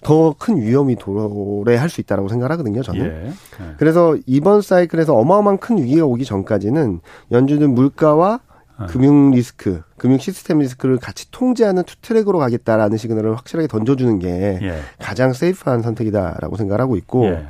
[0.03, 3.05] 더 큰 위험이 도래할 수 있다라고 생각하거든요, 저는.
[3.05, 3.29] 예.
[3.29, 3.35] 예.
[3.79, 8.41] 그래서 이번 사이클에서 어마어마한 큰 위기가 오기 전까지는 연준은 물가와
[8.79, 8.87] 어.
[8.87, 14.81] 금융 리스크, 금융 시스템 리스크를 같이 통제하는 two track으로 가겠다라는 시그널을 확실하게 던져주는 게 예.
[14.99, 17.45] 가장 safe한 선택이다라고 생각하고 있고, 예.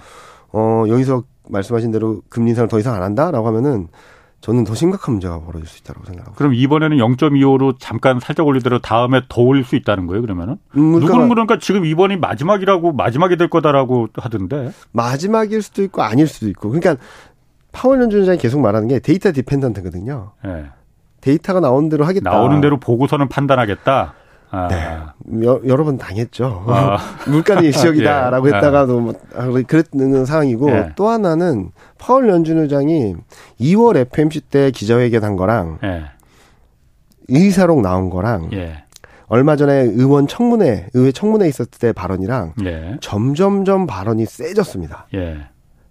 [0.52, 3.88] 어, 여기서 말씀하신 대로 금리 인상을 더 이상 안 한다라고 하면은
[4.40, 6.38] 저는 더 심각한 문제가 벌어질 수 있다고 생각합니다.
[6.38, 10.56] 그럼 이번에는 0.25로 잠깐 살짝 올리더라도 다음에 더 올릴 수 있다는 거예요, 그러면은?
[10.76, 14.72] 음, 누구는 그러니까 지금 이번이 마지막이라고 마지막이 될 거다라고 하던데.
[14.92, 16.70] 마지막일 수도 있고 아닐 수도 있고.
[16.70, 16.96] 그러니까
[17.72, 20.32] 파월 연준장이 계속 말하는 게 데이터 디펜던트거든요.
[20.44, 20.64] 네.
[21.20, 22.30] 데이터가 나오는 대로 하겠다.
[22.30, 24.14] 나오는 대로 보고서는 판단하겠다.
[24.50, 24.68] 아.
[24.68, 25.44] 네.
[25.46, 26.64] 여, 여러 번 당했죠.
[26.66, 26.98] 아.
[27.28, 28.54] 물가는 일시적이다라고 예.
[28.54, 30.92] 했다가도 뭐 아, 그랬는 상황이고 예.
[30.96, 33.14] 또 하나는 파월 연준 의장이
[33.60, 36.04] 2월 FMC 때 기자회견 한 거랑 예.
[37.28, 38.84] 의사록 나온 거랑 예.
[39.28, 42.96] 얼마 전에 의원 청문회, 의회 청문회 있었을 때 발언이랑 예.
[43.00, 45.06] 점점점 발언이 세졌습니다.
[45.14, 45.46] 예.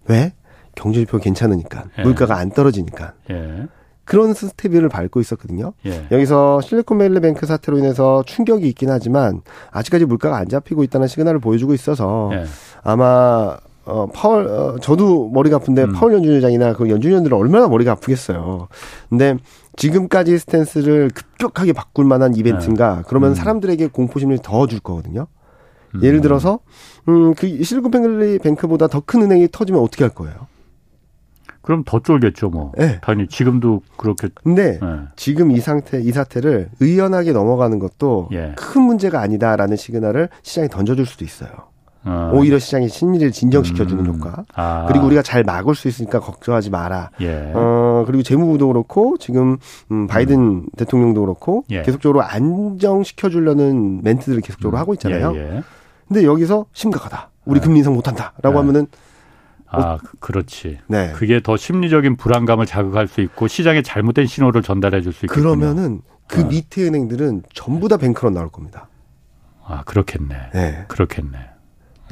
[0.08, 0.32] 왜?
[0.74, 3.14] 경제지표 괜찮으니까 물가가 안 떨어지니까.
[4.10, 5.72] 그런 스텝을 밟고 있었거든요.
[5.86, 6.04] 예.
[6.10, 12.28] 여기서 실리콘밸리뱅크 사태로 인해서 충격이 있긴 하지만 아직까지 물가가 안 잡히고 있다는 시그널을 보여주고 있어서
[12.32, 12.44] 예.
[12.82, 15.92] 아마 어, 파월, 어, 저도 머리가 아픈데 음.
[15.92, 18.66] 파월 연준회장이나 그 연준위원들은 얼마나 머리가 아프겠어요.
[19.08, 19.36] 근데
[19.76, 22.96] 지금까지 스탠스를 급격하게 바꿀 만한 이벤트인가?
[22.96, 23.02] 네.
[23.06, 23.34] 그러면 음.
[23.36, 25.28] 사람들에게 공포심을 더 줄 거거든요.
[25.94, 26.02] 음.
[26.02, 26.58] 예를 들어서
[27.08, 30.34] 음 그 실리콘밸리 뱅크보다 더 큰 은행이 터지면 어떻게 할 거예요?
[31.70, 32.72] 그럼 더 쫄겠죠, 뭐.
[32.76, 32.98] 네.
[33.00, 34.28] 당연히 지금도 그렇게.
[34.34, 34.88] 근데 네.
[35.14, 38.54] 지금 이 상태, 이 사태를 의연하게 넘어가는 것도 예.
[38.56, 41.50] 큰 문제가 아니다라는 시그널을 시장에 던져줄 수도 있어요.
[42.04, 42.32] 어.
[42.34, 44.14] 오히려 시장의 심리를 진정시켜주는 음.
[44.14, 44.44] 효과.
[44.52, 44.86] 아.
[44.88, 47.10] 그리고 우리가 잘 막을 수 있으니까 걱정하지 마라.
[47.20, 47.52] 예.
[47.54, 49.56] 어, 그리고 재무부도 그렇고 지금
[49.92, 50.66] 음, 바이든 음.
[50.76, 51.82] 대통령도 그렇고 예.
[51.82, 54.80] 계속적으로 안정시켜주려는 멘트들을 계속적으로 음.
[54.80, 55.34] 하고 있잖아요.
[55.36, 55.62] 예, 예.
[56.08, 57.30] 근데 여기서 심각하다.
[57.44, 57.64] 우리 네.
[57.64, 58.56] 금리 인상 못한다라고 네.
[58.56, 58.86] 하면은
[59.70, 60.78] 아, 그, 그렇지.
[60.88, 61.12] 네.
[61.12, 65.34] 그게 더 심리적인 불안감을 자극할 수 있고 시장에 잘못된 신호를 전달해 줄 수 있고.
[65.34, 66.46] 그러면은 그 어.
[66.46, 68.88] 밑에 은행들은 전부 다 뱅크런 나올 겁니다.
[69.64, 70.50] 아, 그렇겠네.
[70.52, 70.84] 네.
[70.88, 71.49] 그렇겠네.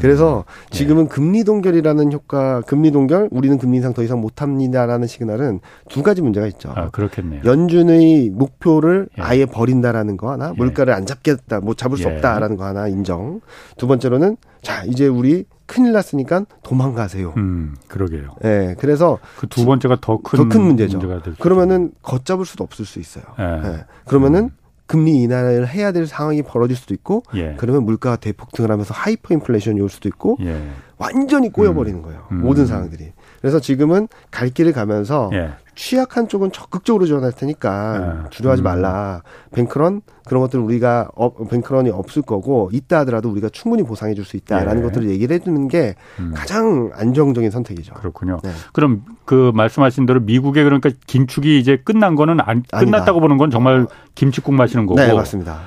[0.00, 0.66] 그래서 음.
[0.70, 1.08] 지금은 예.
[1.08, 6.22] 금리 동결이라는 효과, 금리 동결, 우리는 금리 인상 더 이상 못 합니다라는 시그널은 두 가지
[6.22, 6.72] 문제가 있죠.
[6.74, 7.42] 아, 그렇겠네요.
[7.44, 9.22] 연준의 목표를 예.
[9.22, 10.52] 아예 버린다라는 거 하나, 예.
[10.56, 12.14] 물가를 안 잡겠다, 못 잡을 수 예.
[12.14, 13.40] 없다라는 거 하나 인정.
[13.76, 17.34] 두 번째로는 자, 이제 우리 큰일 났으니까 도망가세요.
[17.36, 18.36] 음, 그러게요.
[18.44, 18.48] 예.
[18.48, 20.98] 네, 그래서 그 두 번째가 더 큰 더큰 문제죠.
[21.38, 23.24] 그러면은 걷잡을 수도 없을 수 있어요.
[23.38, 23.42] 예.
[23.68, 23.84] 네.
[24.06, 24.50] 그러면은 음.
[24.88, 27.54] 금리 인하를 해야 될 상황이 벌어질 수도 있고 예.
[27.58, 30.60] 그러면 물가가 대폭등을 하면서 하이퍼 인플레이션이 올 수도 있고 예.
[30.96, 32.02] 완전히 꼬여버리는 음.
[32.02, 32.26] 거예요.
[32.32, 32.40] 음.
[32.40, 33.12] 모든 상황들이.
[33.40, 35.50] 그래서 지금은 갈 길을 가면서 예.
[35.78, 38.30] 취약한 쪽은 적극적으로 지원할 테니까 예.
[38.30, 38.64] 두려워하지 음.
[38.64, 39.22] 말라.
[39.54, 44.14] bank run 그런 것들 우리가 어, bank run이 없을 거고 있다 하더라도 우리가 충분히 보상해
[44.14, 44.86] 줄 수 있다라는 예.
[44.86, 46.32] 것들을 얘기를 해주는 게 음.
[46.34, 47.94] 가장 안정적인 선택이죠.
[47.94, 48.40] 그렇군요.
[48.42, 48.50] 네.
[48.72, 53.86] 그럼 그 말씀하신 대로 미국의 그러니까 긴축이 이제 끝난 거는 안 끝났다고 보는 건 정말
[54.16, 55.00] 김치국 마시는 거고.
[55.00, 55.60] 네 맞습니다.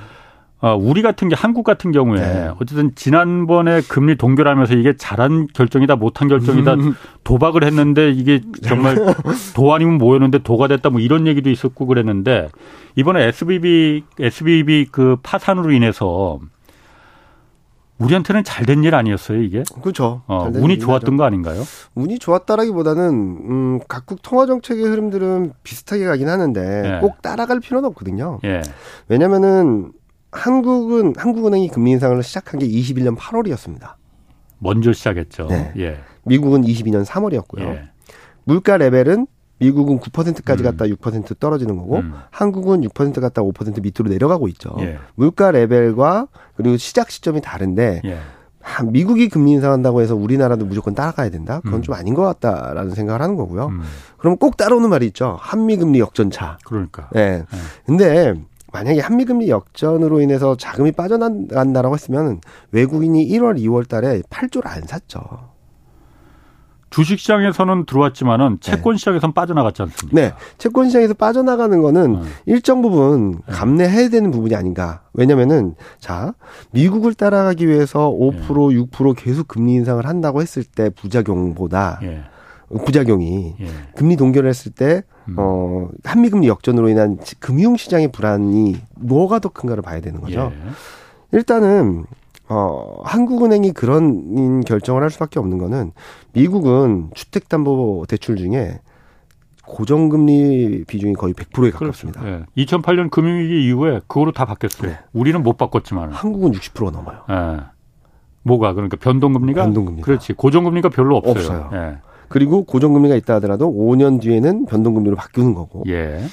[0.62, 2.50] 어, 우리 같은 게 한국 같은 경우에 네.
[2.60, 6.94] 어쨌든 지난번에 금리 동결하면서 이게 잘한 결정이다 못한 결정이다 음.
[7.24, 8.94] 도박을 했는데 이게 정말
[9.54, 12.48] 도 아니면 뭐였는데 도가 됐다 뭐 이런 얘기도 있었고 그랬는데
[12.94, 16.38] 이번에 SBB SBB 그 파산으로 인해서
[17.98, 19.62] 우리한테는 잘 된 일 아니었어요 이게?
[19.80, 20.22] 그렇죠.
[20.26, 21.62] 어, 운이 좋았던 거 아닌가요?
[21.94, 27.00] 운이 좋았다라기보다는 음, 각국 통화 정책의 흐름들은 비슷하게 가긴 하는데 예.
[27.00, 28.38] 꼭 따라갈 필요는 없거든요.
[28.44, 28.62] 예.
[29.08, 29.92] 왜냐면은
[30.32, 33.94] 한국은 한국은행이 금리 인상을 시작한 게 21년 8월이었습니다.
[34.58, 35.46] 먼저 시작했죠.
[35.48, 35.72] 네.
[35.76, 35.98] 예.
[36.24, 37.60] 미국은 22년 3월이었고요.
[37.62, 37.82] 예.
[38.44, 39.26] 물가 레벨은
[39.58, 40.64] 미국은 9%까지 음.
[40.64, 42.14] 갔다 6% 떨어지는 거고 음.
[42.30, 44.74] 한국은 6% 갔다 5% 밑으로 내려가고 있죠.
[44.80, 44.98] 예.
[45.14, 48.18] 물가 레벨과 그리고 시작 시점이 다른데 예.
[48.90, 51.60] 미국이 금리 인상한다고 해서 우리나라도 무조건 따라가야 된다?
[51.60, 51.82] 그건 음.
[51.82, 53.66] 좀 아닌 것 같다라는 생각을 하는 거고요.
[53.66, 53.82] 음.
[54.18, 55.36] 그럼 꼭 따라오는 말이 있죠.
[55.40, 56.58] 한미 금리 역전차.
[56.64, 57.08] 그러니까.
[57.16, 57.18] 예.
[57.20, 57.44] 네.
[57.84, 58.34] 근데
[58.72, 65.20] 만약에 한미 금리 역전으로 인해서 자금이 빠져나간다라고 했으면 외국인이 1월, 2월 달에 8조를 안 샀죠.
[66.92, 68.70] 주식 시장에서는 들어왔지만은 네.
[68.70, 70.20] 채권 시장에서는 빠져나갔지 않습니까?
[70.20, 70.34] 네.
[70.58, 72.22] 채권 시장에서 빠져나가는 거는 음.
[72.44, 73.52] 일정 부분 네.
[73.52, 75.02] 감내해야 되는 부분이 아닌가.
[75.14, 76.34] 왜냐면은 자,
[76.72, 78.80] 미국을 따라가기 위해서 5% 네.
[78.82, 82.24] 6% 계속 금리 인상을 한다고 했을 때 부작용보다 예.
[82.84, 83.66] 부작용이 예.
[83.96, 85.36] 금리 동결을 했을 때 음.
[85.38, 90.52] 어, 한미금리 역전으로 인한 금융 시장의 불안이 뭐가 더 큰가를 봐야 되는 거죠.
[90.52, 91.36] 예.
[91.36, 92.04] 일단은
[92.48, 95.92] 어, 한국은행이 그런 결정을 할 수밖에 없는 거는
[96.32, 98.80] 미국은 주택담보대출 중에
[99.64, 102.20] 고정금리 비중이 거의 100%에 가깝습니다.
[102.20, 102.44] 그렇죠.
[102.56, 102.64] 예.
[102.64, 104.90] 2008년 금융위기 이후에 그거로 다 바뀌었어요.
[104.90, 104.98] 네.
[105.12, 107.22] 우리는 못 바꿨지만 한국은 60% 넘어요.
[107.30, 107.60] 예.
[108.42, 111.60] 뭐가 그러니까 변동금리가 변동금리 그렇지 고정금리가 별로 없어요.
[111.64, 111.98] 없어요.
[112.32, 112.38] 예.
[112.38, 115.84] 그리고 고정금리가 있다 하더라도 5년 뒤에는 변동금리로 바뀌는 거고.
[115.88, 116.24] 예.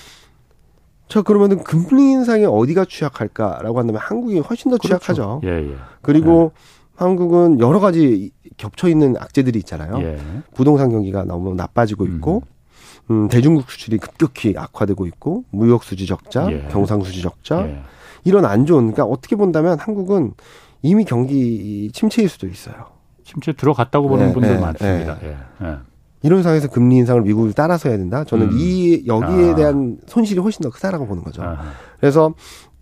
[1.08, 5.00] 자 그러면은 금리 인상에 어디가 취약할까라고 한다면 한국이 훨씬 더 그렇죠.
[5.00, 5.42] 취약하죠.
[5.44, 5.76] 예, 예.
[6.02, 6.80] 그리고 예.
[6.96, 10.00] 한국은 여러 가지 겹쳐 있는 악재들이 있잖아요.
[10.02, 10.20] 예.
[10.54, 12.44] 부동산 경기가 너무 나빠지고 있고,
[13.10, 13.24] 음.
[13.24, 16.68] 음, 대중국 수출이 급격히 악화되고 있고, 무역 수지 적자, 예.
[16.70, 17.82] 경상 수지 적자, 예.
[18.26, 18.92] 이런 안 좋은.
[18.92, 20.34] 그러니까 어떻게 본다면 한국은
[20.82, 22.76] 이미 경기 침체일 수도 있어요.
[23.24, 25.18] 침체 들어갔다고 보는 네, 분들 네, 많습니다.
[26.21, 26.25] 네.
[26.25, 26.27] 예.
[26.27, 28.23] 이런 상황에서 금리 인상을 미국이 따라서 해야 된다.
[28.23, 28.58] 저는 음.
[28.58, 29.55] 이 여기에 아.
[29.55, 31.43] 대한 손실이 훨씬 더 크다라고 보는 거죠.
[31.43, 31.58] 아.
[31.99, 32.34] 그래서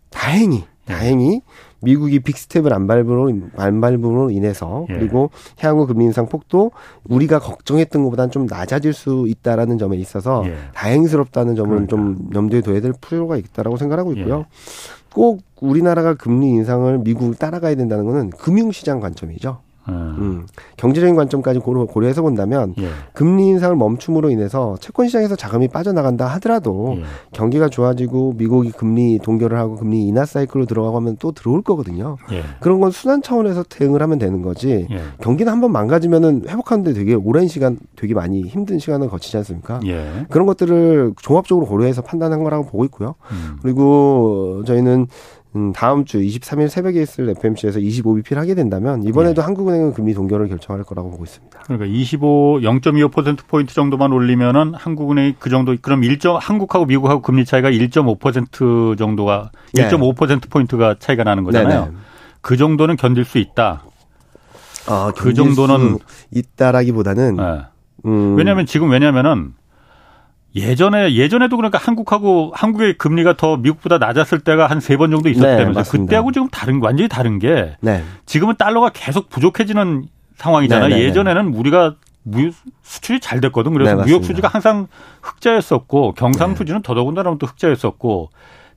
[0.09, 0.93] 다행히 예.
[0.93, 1.41] 다행히
[1.81, 4.93] 미국이 빅스텝을 안 밟으로 안 밟음으로 인해서 예.
[4.93, 6.71] 그리고 향후 금리 인상 폭도
[7.07, 10.55] 우리가 걱정했던 것보다는 좀 낮아질 수 있다라는 점에 있어서 예.
[10.73, 11.89] 다행스럽다는 점은 그러니까.
[11.89, 14.39] 좀 염두에 둬야 될 필요가 있다라고 생각하고 있고요.
[14.39, 14.45] 예.
[15.13, 19.59] 꼭 우리나라가 금리 인상을 미국을 따라가야 된다는 거는 금융시장 관점이죠.
[19.89, 20.15] 음.
[20.17, 20.47] 음.
[20.77, 22.87] 경제적인 관점까지 고려, 고려 해서 본다면 예.
[23.13, 27.03] 금리 인상을 멈춤으로 인해서 채권 시장에서 자금이 빠져나간다 하더라도 예.
[27.31, 32.17] 경기가 좋아지고 미국이 금리 동결을 하고 금리 인하 사이클로 들어가고 하면 또 들어올 거거든요.
[32.31, 32.43] 예.
[32.59, 34.87] 그런 건 순환 차원에서 대응을 하면 되는 거지.
[34.89, 35.01] 예.
[35.21, 39.79] 경기는 한번 망가지면은 회복하는데 되게 오랜 시간 되게 많이 힘든 시간을 거치지 않습니까?
[39.85, 40.25] 예.
[40.29, 43.15] 그런 것들을 종합적으로 고려해서 판단한 거라고 보고 있고요.
[43.31, 43.57] 음.
[43.61, 45.07] 그리고 저희는
[45.55, 49.45] 음, 다음 주 23일 새벽에 있을 FMC에서 25bp를 하게 된다면 이번에도 네.
[49.45, 51.59] 한국은행은 금리 동결을 결정할 거라고 보고 있습니다.
[51.63, 56.19] 그러니까 25 0.25% 포인트 정도만 올리면은 한국은행이 그 정도 그럼 1.
[56.39, 59.89] 한국하고 미국하고 금리 차이가 1.5% 정도가 네.
[59.89, 61.85] 1.5% 포인트가 차이가 나는 거잖아요.
[61.85, 61.97] 네네.
[62.41, 63.83] 그 정도는 견딜 수 있다.
[64.87, 65.97] 아, 그 정도는
[66.31, 67.61] 있다라기보다는 네.
[68.05, 68.35] 음.
[68.37, 69.53] 왜냐하면 지금 왜냐하면은
[70.57, 75.83] 예전에 예전에도 그러니까 한국하고 한국의 금리가 더 미국보다 낮았을 때가 한 세 번 정도 있었다면서
[75.83, 78.03] 네, 그때하고 지금 다른 완전히 다른 게 네.
[78.25, 80.05] 지금은 달러가 계속 부족해지는
[80.37, 80.89] 상황이잖아요.
[80.89, 81.07] 네, 네, 네.
[81.07, 82.51] 예전에는 우리가 무
[82.83, 83.73] 수출이 잘 됐거든.
[83.73, 84.87] 그래서 네, 무역 수지가 항상
[85.21, 88.29] 흑자였었고 경상 수지는 더더군다나 또 흑자였었고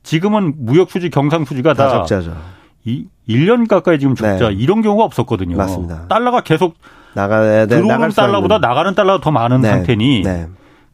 [0.03, 2.37] 지금은 무역 수지 경상 수지가 다, 다 적자죠.
[2.85, 5.57] 이 1년 가까이 지금 적자 이런 경우가 없었거든요.
[5.57, 6.07] 맞습니다.
[6.09, 6.75] 달러가 계속
[7.15, 7.77] 나가야 돼.
[7.77, 10.23] 들어오는 달러보다 나가는 달러가 더 많은 상태니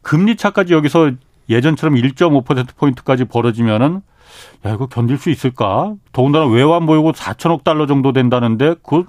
[0.07, 1.11] 금리 차까지 여기서
[1.49, 4.03] 예전처럼 1.5%포인트까지 벌어지면은
[4.65, 5.95] 야, 이거 견딜 수 있을까?
[6.13, 9.05] 더군다나 외환 보이고 4천억 달러 정도 된다는데 그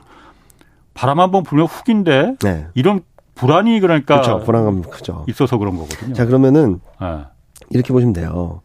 [0.95, 2.67] 바람 한 번 불면 훅인데 네.
[2.73, 3.01] 이런
[3.35, 4.43] 불안이 그러니까 그렇죠.
[4.43, 5.25] 불안감 크죠.
[5.29, 6.15] 있어서 그런 거거든요.
[6.15, 7.25] 자, 그러면은 네.
[7.69, 8.61] 이렇게 보시면 돼요.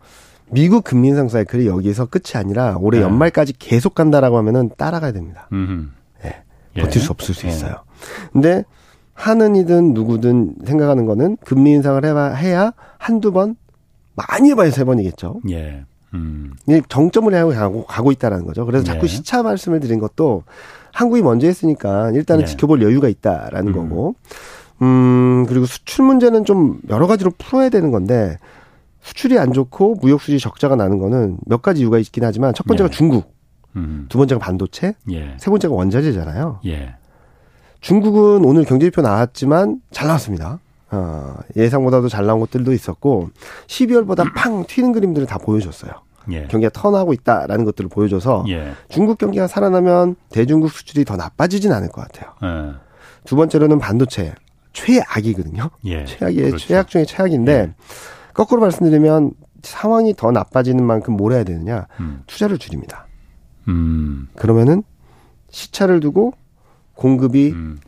[0.49, 3.05] 미국 금리 인상 사이클이 여기서 끝이 아니라 올해 네.
[3.05, 5.49] 연말까지 계속 간다라고 하면은 따라가야 됩니다.
[6.25, 6.29] 예.
[6.29, 6.83] 네.
[6.83, 7.51] 버틸 수 없을 수 예.
[7.51, 7.77] 있어요.
[8.33, 8.65] 근데
[9.23, 13.55] 하는 이든 누구든 생각하는 거는 금리 인상을 해야, 해야 한두 번,
[14.17, 15.41] 많이 해봐야 세 번이겠죠.
[15.51, 15.85] 예.
[16.13, 16.55] 음.
[16.89, 18.67] 정점을 향하고 가고, 가고 있다라는 거죠.
[18.67, 19.07] 그래서 자꾸 예.
[19.07, 20.43] 시차 말씀을 드린 것도
[20.93, 22.47] 한국이 먼저 했으니까 일단은 예.
[22.47, 23.73] 지켜볼 여유가 있다라는 음.
[23.73, 24.17] 거고,
[24.83, 28.39] 음, 그리고 수출 문제는 좀 여러 가지로 풀어야 되는 건데,
[29.03, 32.89] 수출이 안 좋고 무역 수지 적자가 나는 거는 몇 가지 이유가 있긴 하지만 첫 번째가
[32.89, 32.91] 예.
[32.91, 33.33] 중국,
[33.77, 34.07] 음.
[34.09, 35.37] 두 번째가 반도체, 예.
[35.39, 36.59] 세 번째가 원자재잖아요.
[37.83, 37.87] 예.
[37.87, 40.59] 중국은 오늘 경제지표 나왔지만 잘 나왔습니다.
[40.91, 43.31] 어, 예상보다도 잘 나온 것들도 있었고
[43.67, 45.93] 12월보다 팡 튀는 그림들을 다 보여줬어요.
[46.31, 46.47] 예.
[46.47, 48.73] 경기가 턴하고 있다라는 것들을 보여줘서 예.
[48.89, 52.33] 중국 경기가 살아나면 대중국 수출이 더 나빠지진 않을 것 같아요.
[52.45, 52.75] 예.
[53.25, 54.35] 두 번째로는 반도체
[54.73, 55.71] 최악이거든요.
[55.87, 56.05] 예.
[56.05, 56.67] 최악의 그렇죠.
[56.69, 57.75] 최악 중에 최악인데 예.
[58.35, 62.23] 거꾸로 말씀드리면 상황이 더 나빠지는 만큼 뭘 해야 되느냐 음.
[62.27, 63.07] 투자를 줄입니다.
[63.69, 64.29] 음.
[64.37, 64.83] 그러면은
[65.51, 66.35] 시차를 두고
[67.03, 67.79] 공급이 음,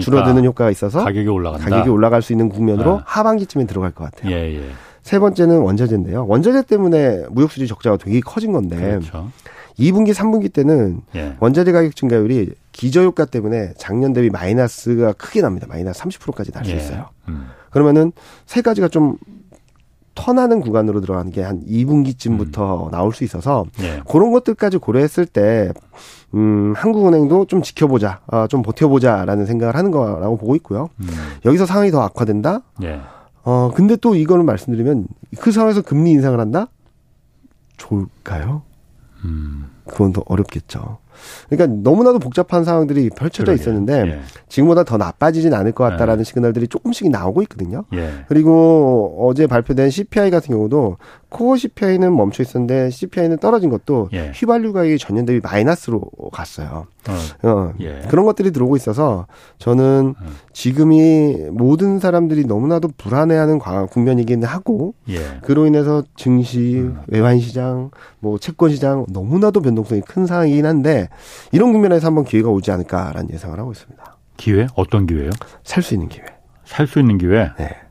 [0.00, 1.70] 줄어드는 효과가 있어서 가격이 올라간다.
[1.70, 3.02] 가격이 올라갈 수 있는 국면으로 네.
[3.06, 4.32] 하반기쯤에 들어갈 것 같아요.
[4.32, 4.70] 예, 예.
[5.02, 6.26] 세 번째는 원자재인데요.
[6.26, 9.30] 원자재 때문에 무역 수지 적자가 되게 커진 건데 그렇죠.
[9.78, 11.36] 2분기, 3분기 때는 예.
[11.38, 15.66] 원자재 가격 증가율이 기저효과 때문에 작년 대비 마이너스가 크게 납니다.
[15.68, 16.76] 마이너스 30%까지 날수 예.
[16.76, 17.10] 있어요.
[17.28, 17.46] 음.
[17.70, 18.10] 그러면은
[18.46, 19.18] 세 가지가 좀
[20.16, 22.90] 턴하는 구간으로 들어가는 게 한 2분기쯤부터 음.
[22.90, 24.00] 나올 수 있어서 예.
[24.08, 25.72] 그런 것들까지 고려했을 때
[26.34, 30.90] 음, 한국은행도 좀 지켜보자, 어, 좀 버텨보자라는 생각을 하는 거라고 보고 있고요.
[31.00, 31.06] 음.
[31.44, 32.62] 여기서 상황이 더 악화된다.
[32.82, 33.00] 예.
[33.44, 35.06] 어, 근데 또 이거는 말씀드리면
[35.38, 36.68] 그 상황에서 금리 인상을 한다?
[37.76, 38.62] 좋을까요?
[39.24, 39.70] 음.
[39.86, 40.98] 그건 더 어렵겠죠.
[41.48, 43.60] 그러니까 너무나도 복잡한 상황들이 펼쳐져 그러게.
[43.62, 44.20] 있었는데 예.
[44.48, 46.24] 지금보다 더 나빠지진 않을 것 같다라는 예.
[46.24, 47.84] 시그널들이 조금씩 나오고 있거든요.
[47.94, 48.24] 예.
[48.28, 50.96] 그리고 어제 발표된 CPI 같은 경우도
[51.34, 54.30] 코어 CPI는 멈춰 있었는데 CPI는 떨어진 것도 예.
[54.32, 56.00] 휘발유 가격이 전년 대비 마이너스로
[56.32, 56.86] 갔어요.
[57.08, 57.48] 어.
[57.48, 57.72] 어.
[57.80, 58.02] 예.
[58.08, 59.26] 그런 것들이 들어오고 있어서
[59.58, 60.26] 저는 어.
[60.52, 63.58] 지금이 모든 사람들이 너무나도 불안해하는
[63.90, 65.40] 국면이긴 하고 예.
[65.42, 67.00] 그로 인해서 증시, 음.
[67.08, 71.08] 외환 시장, 뭐 채권 시장 너무나도 변동성이 큰 상황이긴 한데
[71.50, 74.16] 이런 국면에서 한번 기회가 오지 않을까라는 예상을 하고 있습니다.
[74.36, 74.68] 기회?
[74.76, 75.30] 어떤 기회요?
[75.64, 76.24] 살 수 있는 기회.
[76.64, 77.50] 살 수 있는 기회?
[77.58, 77.83] 네.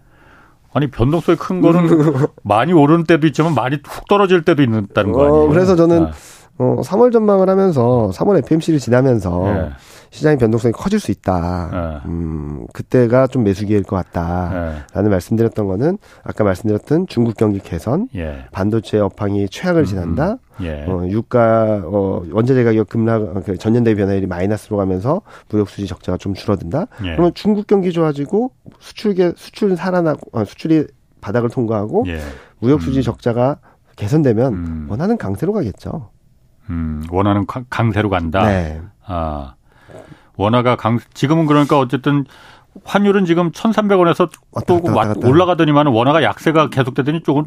[0.73, 5.43] 아니 변동성이 큰 거는 많이 오르는 때도 있지만 많이 훅 떨어질 때도 있다는 거 아니에요?
[5.43, 6.11] 어, 그래서 저는 아.
[6.57, 9.69] 어, 3월 전망을 하면서 3월 FMC를 지나면서 네.
[10.13, 11.69] 시장의 변동성이 커질 수 있다.
[12.03, 12.09] 네.
[12.09, 15.15] 음, 그때가 좀 매수 기회일 것 같다 라는 네.
[15.15, 18.45] 말씀드렸던 거는 아까 말씀드렸던 중국 경기 개선, 예.
[18.51, 20.37] 반도체 업황이 최악을 음, 지난다.
[20.59, 20.85] 음, 예.
[20.87, 26.19] 어, 유가 어, 원자재 가격 급락 그 전년 대비 변화율이 마이너스로 가면서 무역 수지 적자가
[26.19, 26.85] 좀 줄어든다.
[27.05, 27.13] 예.
[27.13, 30.85] 그러면 중국 경기 좋아지고 수출계 수출 살아나고 어, 수출이
[31.21, 32.19] 바닥을 통과하고 예.
[32.59, 33.01] 무역 수지 음.
[33.01, 33.57] 적자가
[33.95, 34.87] 개선되면 음.
[34.89, 36.11] 원하는 강세로 가겠죠.
[36.69, 38.45] 음, 원하는 강세로 간다.
[38.45, 38.79] 네.
[39.05, 39.55] 아.
[40.37, 42.25] 원화가 강 지금은 그러니까 어쨌든
[42.85, 44.29] 환율은 지금 1,300원에서
[44.67, 44.81] 또
[45.27, 47.45] 올라가더니만 원화가 약세가 계속되더니 조금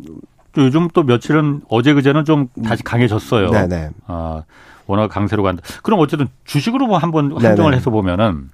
[0.56, 3.50] 요즘 또 며칠은 어제 그제는 좀 다시 강해졌어요.
[3.50, 3.66] 네네.
[3.66, 3.90] 네.
[4.06, 4.42] 아,
[4.86, 5.62] 원화가 강세로 간다.
[5.82, 8.50] 그럼 어쨌든 주식으로 뭐 한번 한정을 해서 보면은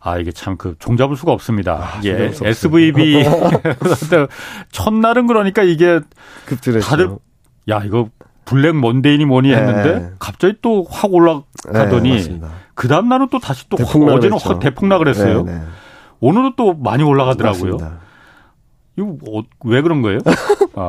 [0.00, 1.74] 아, 이게 참 그 종잡을 수가 없습니다.
[1.74, 2.32] 아, 예.
[2.42, 3.24] SVB.
[4.72, 6.00] 첫날은 그러니까 이게
[6.46, 6.86] 급등했죠.
[6.86, 7.10] 다들
[7.68, 8.08] 야, 이거
[8.46, 9.56] 블랙 먼데이니 뭐니 네.
[9.56, 10.10] 했는데 네.
[10.18, 12.40] 갑자기 또 확 올라가더니 네,
[12.74, 15.42] 그 다음 날은 또 다시 또 어제는 확 대폭락을 했어요.
[15.42, 15.60] 네, 네.
[16.20, 17.72] 오늘은 또 많이 올라가더라고요.
[17.72, 17.98] 맞습니다.
[18.96, 20.20] 이거 어, 왜 그런 거예요?
[20.74, 20.88] 아.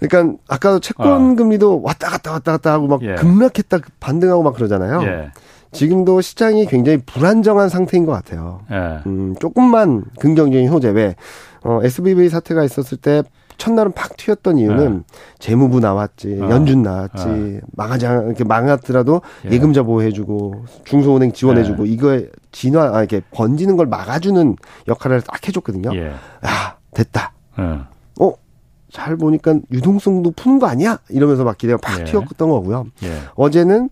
[0.00, 1.34] 그러니까 아까도 채권 아.
[1.36, 3.14] 금리도 왔다 갔다 왔다 갔다 하고 막 예.
[3.14, 5.02] 급락했다 반등하고 막 그러잖아요.
[5.04, 5.30] 예.
[5.72, 8.60] 지금도 시장이 굉장히 불안정한 상태인 것 같아요.
[8.70, 9.00] 예.
[9.06, 11.16] 음, 조금만 긍정적인 호재 왜
[11.64, 13.22] 어, SBB 사태가 있었을 때
[13.58, 15.16] 첫날은 팍 튀었던 이유는 예.
[15.38, 16.50] 재무부 나왔지, 어.
[16.50, 17.60] 연준 나왔지, 예.
[17.72, 19.58] 망하지 이렇게 망하더라도 예.
[19.58, 21.90] 금자 보호해주고 중소은행 지원해주고 예.
[21.90, 24.56] 이거에 진화, 아, 이렇게 번지는 걸 막아주는
[24.88, 25.94] 역할을 딱 해줬거든요.
[25.96, 26.12] 예.
[26.42, 27.32] 아 됐다.
[27.58, 27.62] 예.
[28.20, 28.32] 어,
[28.90, 30.98] 잘 보니까 유동성도 푸는 거 아니야?
[31.08, 32.04] 이러면서 막 기대가 팍 예.
[32.04, 32.86] 튀었던 거고요.
[33.34, 33.90] 어제는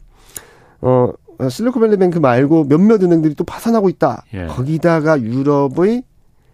[0.80, 1.10] 어
[1.48, 4.24] 실리콘밸리 뱅크 말고 몇몇 은행들이 또 파산하고 있다.
[4.50, 6.04] 거기다가 유럽의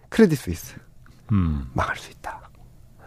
[0.09, 0.75] 크레딧 스위스
[1.31, 1.67] 음.
[1.73, 2.40] 막을 수 있다.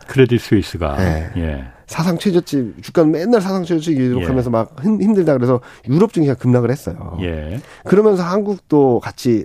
[0.07, 1.31] 크레딧 스위스가 네.
[1.37, 1.65] 예.
[1.87, 4.53] 사상 최저치 주가는 맨날 사상 최저치 기록하면서 예.
[4.53, 7.19] 막 힘들다 그래서 유럽 증시가 급락을 했어요.
[7.21, 7.61] 예.
[7.85, 9.45] 그러면서 한국도 같이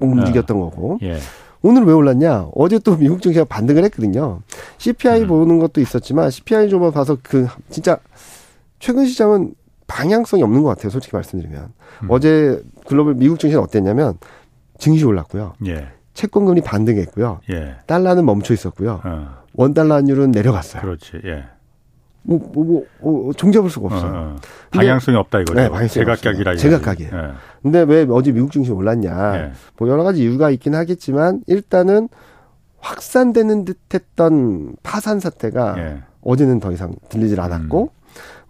[0.00, 0.70] 움직였던 어.
[0.70, 0.98] 거고.
[1.02, 1.18] 예.
[1.62, 2.48] 오늘 왜 올랐냐?
[2.54, 4.40] 어제 또 미국 증시가 반등을 했거든요.
[4.78, 5.28] CPI 음.
[5.28, 7.98] 보는 것도 있었지만 CPI 좀 봐서 그 진짜
[8.78, 9.54] 최근 시장은
[9.86, 10.90] 방향성이 없는 것 같아요.
[10.90, 12.06] 솔직히 말씀드리면 음.
[12.10, 14.18] 어제 글로벌 미국 증시는 어땠냐면
[14.78, 15.54] 증시 올랐고요.
[15.66, 15.88] 예.
[16.12, 17.40] 채권금리 반등했고요.
[17.50, 17.76] 예.
[17.86, 19.00] 달러는 멈춰 있었고요.
[19.02, 19.43] 어.
[19.54, 20.82] 원달러 환율은 내려갔어요.
[20.82, 21.20] 그렇지.
[21.24, 21.44] 예.
[22.22, 24.10] 뭐, 뭐, 뭐, 뭐 종잡을 수가 없어요.
[24.10, 24.36] 어, 어.
[24.70, 25.54] 방향성이 없다 이거죠.
[25.54, 26.56] 네, 방향성이 제각각이라.
[26.56, 27.10] 제각각이에요.
[27.14, 27.30] 예.
[27.62, 29.36] 근데 왜 어제 미국 증시 올랐냐?
[29.36, 29.52] 예.
[29.76, 32.08] 뭐 여러 가지 이유가 있긴 하겠지만 일단은
[32.80, 36.02] 확산되는 듯했던 파산 사태가 예.
[36.22, 38.03] 어제는 더 이상 들리질 않았고 음.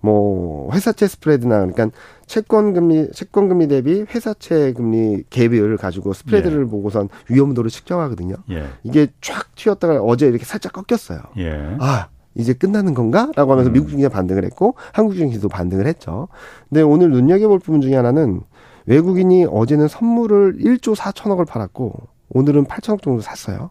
[0.04, 1.88] 뭐 회사채 스프레드나 그러니까
[2.26, 6.70] 채권 금리 채권 금리 대비 회사채 금리 갭을 가지고 스프레드를 예.
[6.70, 8.36] 보고선 위험도를 측정하거든요.
[8.50, 8.66] 예.
[8.82, 11.20] 이게 쫙 튀었다가 어제 이렇게 살짝 꺾였어요.
[11.38, 11.76] 예.
[11.80, 13.72] 아 이제 끝나는 건가?라고 하면서 음.
[13.72, 16.28] 미국 증시가 반등을 했고 한국 증시도 반등을 했죠.
[16.68, 18.42] 근데 오늘 눈여겨볼 부분 중에 하나는
[18.84, 21.94] 외국인이 어제는 선물을 1조 4천억을 팔았고
[22.28, 23.70] 오늘은 8천억 정도 샀어요.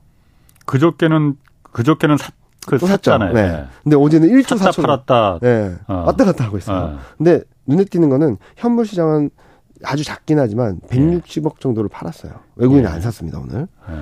[0.66, 1.36] 그저께는
[1.74, 2.32] 그저께는 사,
[2.66, 3.34] 그또 샀잖아요.
[3.34, 3.48] 네.
[3.52, 3.66] 네.
[3.84, 5.40] 근데 어제는 1조 4천 팔았다.
[5.42, 5.76] 네.
[5.88, 6.04] 어.
[6.08, 6.78] 왔다 갔다 하고 있어요.
[6.78, 7.00] 어.
[7.18, 9.30] 근데 눈에 띄는 거는 현물 시장은
[9.84, 12.32] 아주 작긴 하지만 160억 정도를 팔았어요.
[12.56, 12.96] 외국인은 네.
[12.96, 13.68] 안 샀습니다, 오늘.
[13.90, 13.96] 네.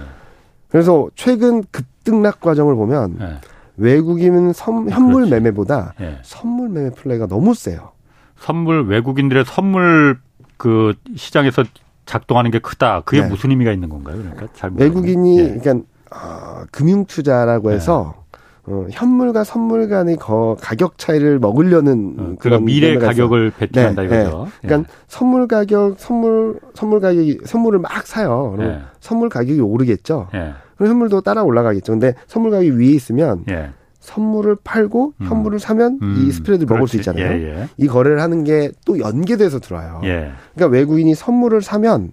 [0.69, 3.37] 그래서 최근 급등락 과정을 보면 네.
[3.77, 5.31] 외국인은 선, 현물 그렇지.
[5.31, 6.19] 매매보다 네.
[6.23, 7.91] 선물 매매 플레이가 너무 세요.
[8.37, 10.19] 선물 외국인들의 선물
[10.57, 11.63] 그 시장에서
[12.05, 13.01] 작동하는 게 크다.
[13.01, 13.27] 그게 네.
[13.27, 14.17] 무슨 의미가 있는 건가요?
[14.17, 15.57] 그러니까 잘 외국인이 예.
[15.57, 18.20] 그러니까 어, 금융 투자라고 해서
[18.67, 24.45] 어, 현물과 선물 간의 거, 가격 차이를 먹으려는 어, 그런 미래 가격을 배팅한다 네, 이거죠.
[24.45, 24.67] 네.
[24.67, 24.95] 그러니까 예.
[25.07, 28.53] 선물 가격, 선물 선물 가격이 선물을 막 사요.
[28.55, 28.79] 그럼 예.
[28.99, 30.27] 선물 가격이 오르겠죠.
[30.35, 30.53] 예.
[30.77, 31.93] 그럼 현물도 따라 올라가겠죠.
[31.93, 33.71] 근데 선물 가격이 위에 있으면 예.
[33.99, 35.25] 선물을 팔고 음.
[35.27, 36.15] 현물을 사면 음.
[36.19, 36.73] 이 스프레드를 그렇지.
[36.79, 37.25] 먹을 수 있잖아요.
[37.33, 37.67] 예, 예.
[37.77, 39.99] 이 거래를 하는 게 또 연계돼서 들어와요.
[40.01, 42.11] 그러니까 외국인이 선물을 사면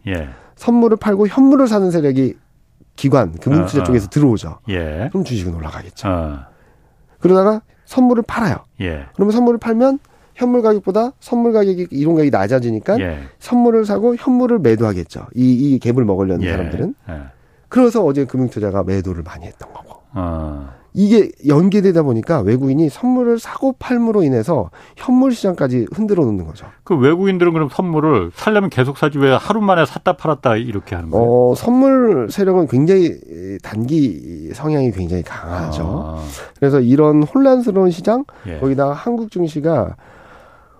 [0.56, 2.34] 선물을 팔고 현물을 사는 세력이
[2.98, 4.58] 기관, 금융투자 어, 어, 쪽에서 들어오죠.
[4.70, 5.08] 예.
[5.12, 6.08] 그럼 주식은 올라가겠죠.
[6.08, 6.38] 어.
[7.20, 8.56] 그러다가 선물을 팔아요.
[8.80, 9.06] 예.
[9.14, 10.00] 그러면 선물을 팔면
[10.34, 13.20] 현물 가격보다 선물 가격이 이론 가격이 낮아지니까 예.
[13.38, 15.26] 선물을 사고 현물을 매도하겠죠.
[15.34, 16.50] 이, 이 갭을 먹으려는 예.
[16.50, 16.94] 사람들은.
[17.08, 17.14] 예.
[17.68, 20.02] 그래서 어제 금융투자가 매도를 많이 했던 거고.
[20.88, 20.90] 어.
[20.94, 26.66] 이게 연계되다 보니까 외국인이 선물을 사고 팔므로 인해서 현물 시장까지 흔들어 놓는 거죠.
[26.85, 31.27] 그 외국인들은 그럼 선물을 살려면 계속 사지 왜 하루 만에 샀다 팔았다 이렇게 하는 거예요?
[31.27, 33.14] 어, 선물 세력은 굉장히
[33.62, 36.16] 단기 성향이 굉장히 강하죠.
[36.18, 36.24] 아.
[36.59, 38.59] 그래서 이런 혼란스러운 시장 예.
[38.59, 39.96] 거기다가 한국 증시가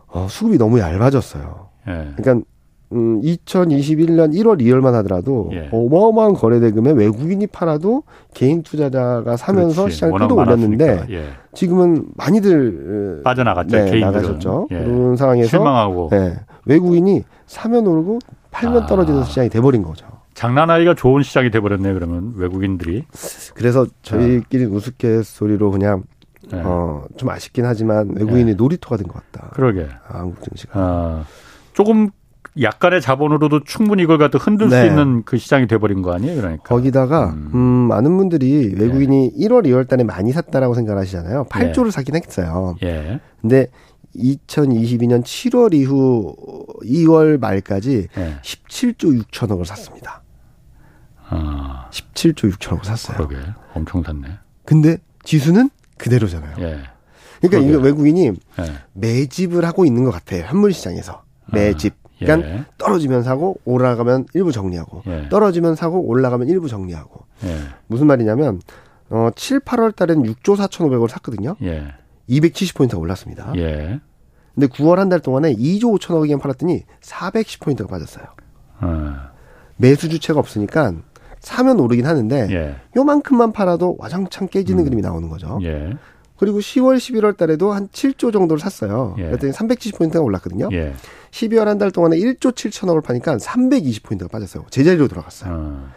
[0.07, 1.69] 어, 수급이 너무 얇아졌어요.
[1.89, 2.13] 예.
[2.17, 2.47] 그러니까
[2.93, 5.69] 음, 2021년 1월 2월만 하더라도 예.
[5.73, 9.95] 어마어마한 거래 대금에 외국인이 팔아도 개인 투자자가 사면서 그렇지.
[9.95, 11.25] 시장을 끌어올렸는데 예.
[11.55, 13.77] 지금은 많이들 빠져나갔죠.
[13.77, 14.13] 네, 개인들은.
[14.13, 14.69] 나가셨죠.
[14.71, 14.79] 예.
[14.79, 18.21] 그런 상황에서 실망하고 네, 외국인이 사면 오르고
[18.51, 18.87] 팔면 아.
[18.87, 20.07] 떨어지는 시장이 돼버린 거죠.
[20.35, 23.05] 장난아이가 좋은 시장이 돼버렸네 그러면 외국인들이.
[23.55, 24.69] 그래서 저희끼리 아.
[24.69, 26.05] 우스갯소리로 그냥
[26.51, 26.63] 네.
[26.65, 28.55] 어, 좀 아쉽긴 하지만 외국인이 네.
[28.55, 29.51] 놀이터가 된 것 같다.
[29.51, 29.87] 그러게.
[30.09, 30.73] 아, 한국 증시가.
[30.81, 31.25] 아,
[31.75, 32.11] 조금
[32.61, 34.81] 약간의 자본으로도 충분히 이걸 갖다 흔들 네.
[34.81, 36.63] 수 있는 그 시장이 돼버린 거 아니에요, 그러니까.
[36.65, 39.49] 거기다가 음, 음 많은 분들이 외국인이 네.
[39.49, 41.45] 1월, 2월 달에 많이 샀다라고 생각하시잖아요.
[41.45, 41.91] 8조를 네.
[41.91, 42.75] 사긴 했어요.
[42.83, 43.21] 예.
[43.41, 43.69] 근데
[44.17, 46.35] 2022년 7월 이후
[46.83, 48.37] 2월 말까지 네.
[48.43, 50.23] 17조 6천억을 샀습니다.
[51.29, 51.89] 아.
[51.91, 53.17] 17조 6천억을 샀어요.
[53.17, 53.37] 그러게.
[53.75, 54.29] 엄청 샀네.
[54.65, 56.57] 근데 지수는 그대로잖아요.
[56.61, 56.83] 예.
[57.41, 58.73] 그러니까 이거 외국인이 예.
[58.95, 60.45] 매집을 하고 있는 것 같아요.
[60.45, 61.23] 현물 시장에서.
[61.53, 61.95] 매집.
[62.05, 62.08] 아.
[62.19, 62.65] 그러니까 예.
[62.79, 65.29] 떨어지면 사고 올라가면 일부 정리하고 예.
[65.29, 67.57] 떨어지면 사고 올라가면 일부 정리하고 예.
[67.87, 68.61] 무슨 말이냐면
[69.11, 71.57] 어 7, 8월 달에는 6조 4,500을 샀거든요.
[71.63, 71.85] 예.
[72.29, 73.53] 270포인트가 올랐습니다.
[73.57, 74.01] 예.
[74.55, 78.27] 근데 9월 한 달 동안에 2조 5천억이면 팔았더니 410포인트가 빠졌어요.
[78.81, 79.15] 어.
[79.77, 80.93] 매수 주체가 없으니까
[81.41, 82.77] 사면 오르긴 하는데 예.
[82.97, 84.85] 요만큼만 팔아도 와장창 깨지는 음.
[84.85, 85.61] 그림이 나오는 거죠.
[85.63, 85.97] 예.
[86.37, 89.15] 그리고 10월, 11월 달에도 한 7조 정도를 샀어요.
[89.19, 89.25] 예.
[89.27, 90.69] 그랬더니 370포인트가 올랐거든요.
[91.33, 91.49] 예.
[91.49, 94.65] 12월 한 달 동안에 1조 7천억을 파니까 320포인트가 빠졌어요.
[94.71, 95.53] 제자리로 돌아갔어요.
[95.53, 95.89] 어.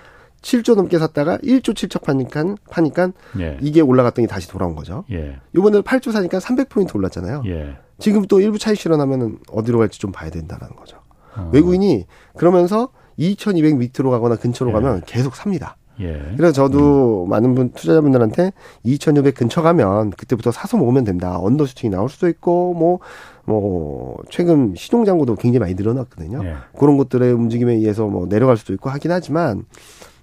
[0.42, 3.58] 7조 넘게 샀다가 1조 7천 파니까 파니까 예.
[3.62, 5.06] 이게 올라갔더니 다시 돌아온 거죠.
[5.12, 5.38] 예.
[5.56, 7.44] 이번에 8조 사니까 300포인트 올랐잖아요.
[7.46, 7.78] 예.
[8.00, 10.98] 지금 또 일부 차익 실현하면은 어디로 갈지 좀 봐야 된다는 거죠.
[11.36, 11.50] 어.
[11.54, 12.06] 외국인이
[12.36, 14.74] 그러면서 2,200 밑으로 가거나 근처로 예.
[14.74, 15.78] 가면 계속 삽니다.
[16.00, 16.20] 예.
[16.36, 17.30] 그래서 저도 음.
[17.30, 18.54] 많은 분 투자자분들한테
[18.84, 21.38] 2,600 근처 가면 그때부터 사서 모으면 된다.
[21.40, 23.00] 언더 슈팅이 나올 수도 있고 뭐
[23.46, 26.44] 뭐뭐 최근 시종 잔고도 굉장히 많이 늘어났거든요.
[26.46, 26.56] 예.
[26.78, 29.66] 그런 것들의 움직임에 의해서 뭐 내려갈 수도 있고 하긴 하지만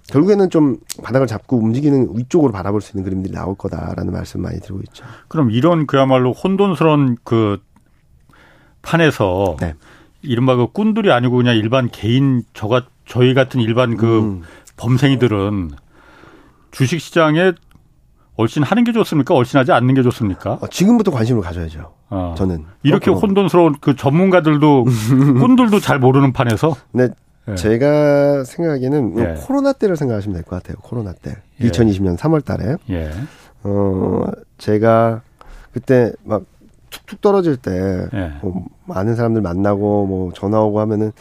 [0.07, 4.79] 결국에는 좀 바닥을 잡고 움직이는 위쪽으로 바라볼 수 있는 그림들이 나올 거다라는 말씀 많이 드리고
[4.87, 5.05] 있죠.
[5.27, 7.59] 그럼 이런 그야말로 혼돈스러운 그
[8.81, 9.75] 판에서 네.
[10.21, 14.41] 이른바 그 꾼들이 아니고 그냥 일반 개인 저가 저희 같은 일반 그 음.
[14.77, 15.71] 범생이들은
[16.71, 17.53] 주식 시장에
[18.39, 19.33] 얼씬 하는 게 좋습니까?
[19.35, 20.53] 얼씬하지 않는 게 좋습니까?
[20.61, 21.91] 어, 지금부터 관심을 가져야죠.
[22.09, 22.35] 어.
[22.37, 24.85] 저는 이렇게 어, 혼돈스러운 그 전문가들도
[25.41, 26.73] 꾼들도 잘 모르는 판에서.
[26.93, 27.09] 네,
[27.49, 27.55] 예.
[27.55, 29.35] 제가 생각하기에는 예.
[29.41, 30.77] 코로나 때를 생각하시면 될 것 같아요.
[30.81, 31.35] 코로나 때.
[31.61, 31.67] 예.
[31.67, 32.77] 2020년 3월 달에.
[32.91, 33.11] 예.
[33.63, 34.23] 어,
[34.57, 35.21] 제가
[35.73, 36.43] 그때 막
[36.89, 38.31] 툭툭 떨어질 때, 예.
[38.41, 41.11] 뭐 많은 사람들 만나고 뭐 전화 오고 하면은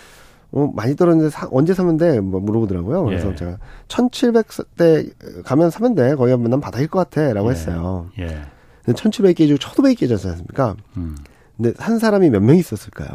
[0.50, 2.20] 어, 많이 떨어졌는데 사, 언제 사면 돼?
[2.20, 3.04] 뭐 물어보더라고요.
[3.04, 3.34] 그래서 예.
[3.36, 6.14] 제가 1700대 가면 사면 돼.
[6.14, 7.32] 거기 가면 난 바닥일 것 같아.
[7.34, 7.52] 라고 예.
[7.52, 8.08] 했어요.
[8.18, 8.42] 예.
[8.84, 10.74] 근데 1700이 깨지고 1500이 깨졌지 않습니까?
[10.96, 11.16] 음.
[11.56, 13.08] 근데 산 사람이 몇 명 있었을까요?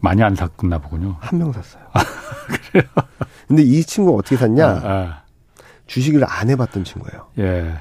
[0.00, 1.16] 많이 안 샀나 보군요.
[1.20, 1.82] 한 명 샀어요.
[1.92, 2.00] 아,
[2.70, 2.84] 그래요?
[3.48, 4.66] 근데 이 친구가 어떻게 샀냐?
[4.66, 5.22] 아, 아.
[5.86, 7.26] 주식을 안 해봤던 친구예요.
[7.38, 7.74] 예.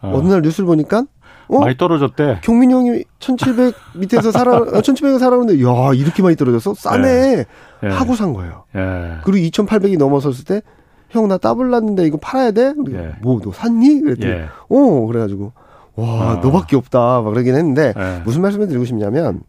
[0.00, 0.12] 어.
[0.16, 1.04] 어느 날 뉴스를 보니까
[1.48, 1.60] 어?
[1.60, 2.40] 많이 떨어졌대.
[2.42, 6.74] 경민이 형이 1700 밑에서 살아, 1700에 살아오는데, 야, 이렇게 많이 떨어졌어?
[6.74, 7.08] 싸네.
[7.08, 7.44] 예.
[7.84, 7.88] 예.
[7.88, 8.64] 하고 산 거예요.
[8.76, 9.18] 예.
[9.24, 10.62] 그리고 2800이 넘어섰을 때,
[11.10, 12.72] 형, 나 따블 났는데 이거 팔아야 돼?
[12.92, 13.12] 예.
[13.22, 14.00] 뭐, 너 샀니?
[14.00, 14.48] 그랬더니, 예.
[14.68, 15.52] 어, 그래 가지고,
[15.94, 16.40] 와, 어.
[16.42, 17.20] 너밖에 없다.
[17.20, 18.22] 막 그러긴 했는데, 예.
[18.24, 19.42] 무슨 말씀을 드리고 싶냐면,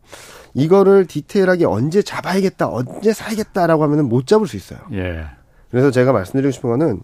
[0.53, 4.79] 이거를 디테일하게 언제 잡아야겠다, 언제 사야겠다라고 하면은 못 잡을 수 있어요.
[4.93, 5.25] 예.
[5.71, 7.01] 그래서 제가 말씀드리고 싶은 거는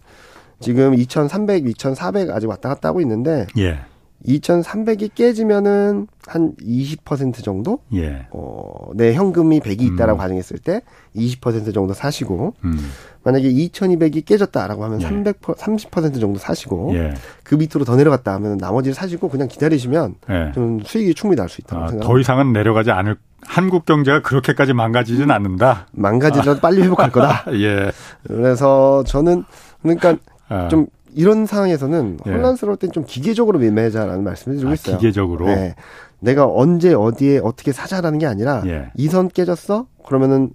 [0.59, 3.79] 지금 2,300, 2,400 아직 왔다 갔다 하고 있는데 예.
[4.27, 7.79] 2,300이 깨지면은 한 20% 정도?
[7.93, 8.27] 예.
[8.31, 10.21] 어, 내 현금이 100이 있다라고 음.
[10.21, 10.81] 가정했을 때
[11.15, 12.77] 20% 정도 사시고 음.
[13.23, 15.05] 만약에 2,200이 깨졌다라고 하면 예.
[15.05, 17.13] 300 30% 정도 사시고 예.
[17.43, 20.51] 그 밑으로 더 내려갔다 하면 나머지를 사시고 그냥 기다리시면 예.
[20.53, 22.07] 좀 수익이 충분히 날 수 있다고 아, 생각합니다.
[22.07, 25.87] 더 이상은 내려가지 않을 한국 경제가 그렇게까지 망가지진 않는다.
[25.93, 26.61] 망가지더라도 아.
[26.61, 27.45] 빨리 회복할 거다.
[27.55, 27.91] 예.
[28.27, 29.45] 그래서 저는
[29.81, 30.17] 그러니까
[30.49, 30.67] 아.
[30.67, 32.31] 좀 이런 상황에서는 예.
[32.31, 34.97] 혼란스러울 땐 좀 기계적으로 매매자라는 말씀을 드리고 아, 있어요.
[34.97, 35.45] 기계적으로.
[35.45, 35.75] 네.
[36.19, 38.91] 내가 언제 어디에 어떻게 사자라는 게 아니라 예.
[38.95, 39.87] 이선 깨졌어?
[40.05, 40.51] 그러면은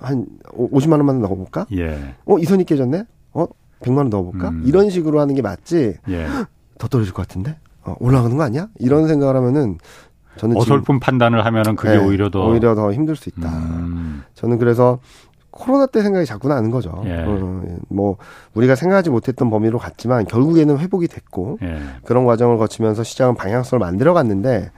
[0.00, 0.26] 한
[0.56, 1.66] 50만 원만 넣어볼까?
[1.72, 2.14] 예.
[2.24, 3.04] 어, 이 선이 깨졌네?
[3.32, 3.46] 어,
[3.80, 4.48] 100만 원 넣어볼까?
[4.48, 4.62] 음.
[4.66, 5.94] 이런 식으로 하는 게 맞지.
[6.08, 6.26] 예.
[6.78, 7.56] 더 떨어질 것 같은데?
[7.84, 8.68] 어, 올라가는 거 아니야?
[8.78, 9.78] 이런 생각을 하면은
[10.36, 13.48] 저는 어설픈 판단을 하면은 그게 네, 오히려 더 오히려 더 힘들 수 있다.
[13.48, 14.24] 음.
[14.34, 14.98] 저는 그래서
[15.54, 17.02] 코로나 때 생각이 자꾸 나는 거죠.
[17.06, 17.24] 예.
[17.26, 18.16] 어, 뭐
[18.54, 21.78] 우리가 생각하지 못했던 범위로 갔지만 결국에는 회복이 됐고 예.
[22.04, 24.70] 그런 과정을 거치면서 시장은 방향성을 만들어 갔는데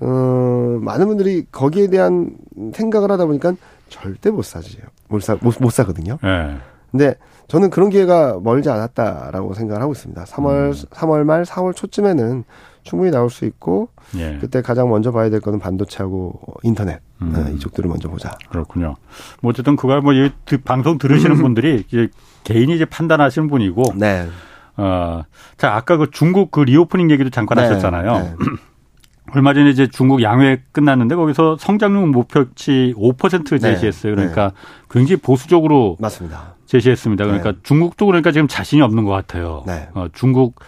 [0.00, 2.30] 어, 많은 분들이 거기에 대한
[2.72, 3.52] 생각을 하다 보니까
[3.88, 4.82] 절대 못 사지요.
[5.08, 6.18] 못 사, 못, 못 사거든요.
[6.24, 6.56] 예.
[6.90, 7.14] 근데
[7.48, 10.24] 저는 그런 기회가 멀지 않았다라고 생각을 하고 있습니다.
[10.24, 10.72] 3월, 음.
[10.72, 12.44] 3월 말, 4월 초쯤에는
[12.82, 14.38] 충분히 나올 수 있고 예.
[14.40, 17.32] 그때 가장 먼저 봐야 될 거는 반도체하고 인터넷 음.
[17.34, 18.36] 네, 이쪽들을 먼저 보자.
[18.48, 18.96] 그렇군요.
[19.40, 20.30] 뭐 어쨌든 그걸 뭐 이
[20.64, 21.42] 방송 들으시는 음.
[21.42, 22.08] 분들이 이제
[22.44, 23.82] 개인이 이제 판단하시는 분이고.
[23.96, 24.28] 네.
[24.76, 25.24] 어,
[25.56, 27.62] 자 아까 그 중국 그 reopening 얘기도 잠깐 네.
[27.62, 28.12] 하셨잖아요.
[28.12, 28.34] 네.
[29.34, 34.14] 얼마 전에 이제 중국 양회 끝났는데 거기서 성장률 목표치 5% 제시했어요.
[34.14, 34.54] 그러니까 네.
[34.88, 36.54] 굉장히 보수적으로 맞습니다.
[36.66, 37.24] 제시했습니다.
[37.24, 37.58] 그러니까 네.
[37.62, 39.64] 중국도 그러니까 지금 자신이 없는 것 같아요.
[39.66, 39.88] 네.
[39.94, 40.60] 어, 중국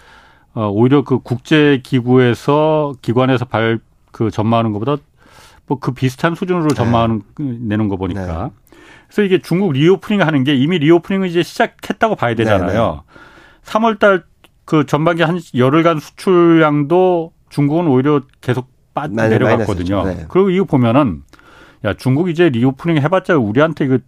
[0.53, 3.79] 어, 오히려 그 국제 기구에서 기관에서 발
[4.13, 4.97] 그 전망하는 것보다
[5.71, 7.57] 뭐 그 비슷한 수준으로 전망하는 네.
[7.61, 8.77] 내는 거 보니까 네.
[9.07, 13.03] 그래서 이게 중국 reopening 하는 게 이미 reopening을 이제 시작했다고 봐야 되잖아요.
[13.07, 14.31] 네, 3월 달
[14.71, 20.05] 그 전반기 한 열흘간 수출량도 중국은 오히려 계속 빠 내려갔거든요.
[20.05, 20.27] 네.
[20.29, 21.25] 그리고 이거 보면은
[21.85, 23.99] 야 중국 이제 reopening 해 봤자 우리한테 그,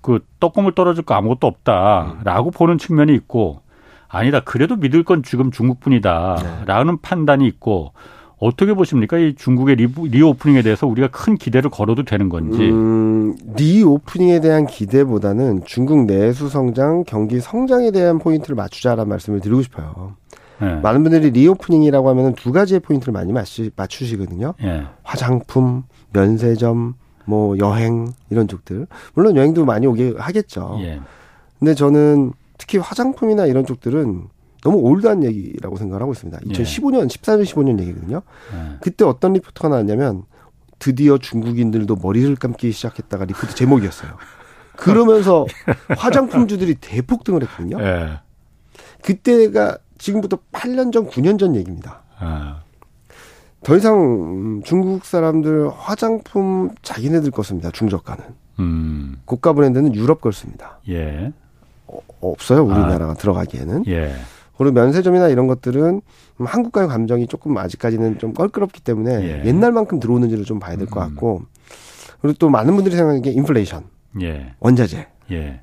[0.00, 2.52] 그 떡고물 떨어질 거 아무것도 없다라고 음.
[2.52, 3.60] 보는 측면이 있고
[4.08, 4.40] 아니다.
[4.40, 7.00] 그래도 믿을 건 지금 중국뿐이다라는 네.
[7.02, 7.92] 판단이 있고
[8.40, 9.18] 어떻게 보십니까?
[9.18, 12.70] 이 중국의 re, reopening에 대해서 우리가 큰 기대를 걸어도 되는 건지.
[12.70, 20.14] 음, reopening에 대한 기대보다는 중국 내수 성장, 경기 성장에 대한 포인트를 맞추자라는 말씀을 드리고 싶어요.
[20.58, 20.76] 네.
[20.76, 24.54] 많은 분들이 reopening이라고 하면 두 가지의 포인트를 많이 맞추, 맞추시거든요.
[24.60, 24.84] 네.
[25.02, 26.94] 화장품, 면세점,
[27.26, 28.86] 뭐 여행 이런 쪽들.
[29.14, 30.78] 물론 여행도 많이 오게 하겠죠.
[30.80, 31.00] 예.
[31.58, 34.28] 근데 저는 특히 화장품이나 이런 쪽들은
[34.62, 36.38] 너무 old한 얘기라고 생각을 하고 있습니다.
[36.40, 37.06] 2015년, 예.
[37.06, 38.22] 14년, 15년 얘기거든요.
[38.54, 38.76] 예.
[38.80, 40.24] 그때 어떤 리포트가 나왔냐면
[40.78, 44.12] 드디어 중국인들도 머리를 감기 시작했다가 리포트 제목이었어요.
[44.76, 45.46] 그러면서
[45.96, 47.80] 화장품주들이 대폭등을 했거든요.
[47.82, 48.20] 예.
[49.02, 52.02] 그때가 지금부터 8년 전, 9년 전 얘기입니다.
[52.18, 52.62] 아.
[53.62, 57.70] 더 이상 중국 사람들 화장품 자기네들 거 씁니다.
[57.70, 58.24] 중저가는.
[58.60, 59.20] 음.
[59.26, 60.78] 고가 브랜드는 유럽 걸 씁니다.
[60.88, 61.32] 예.
[61.86, 62.64] 어, 없어요.
[62.64, 63.14] 우리나라가 아.
[63.14, 63.84] 들어가기에는.
[63.88, 64.14] 예.
[64.60, 66.02] 그리고 면세점이나 이런 것들은
[66.38, 69.46] 한국과의 감정이 조금 아직까지는 좀 껄끄럽기 때문에 예.
[69.46, 71.08] 옛날만큼 들어오는지를 좀 봐야 될것 음.
[71.08, 71.42] 같고
[72.20, 73.84] 그리고 또 많은 분들이 생각하는 게 인플레이션,
[74.20, 74.52] 예.
[74.60, 75.06] 원자재.
[75.30, 75.60] 예.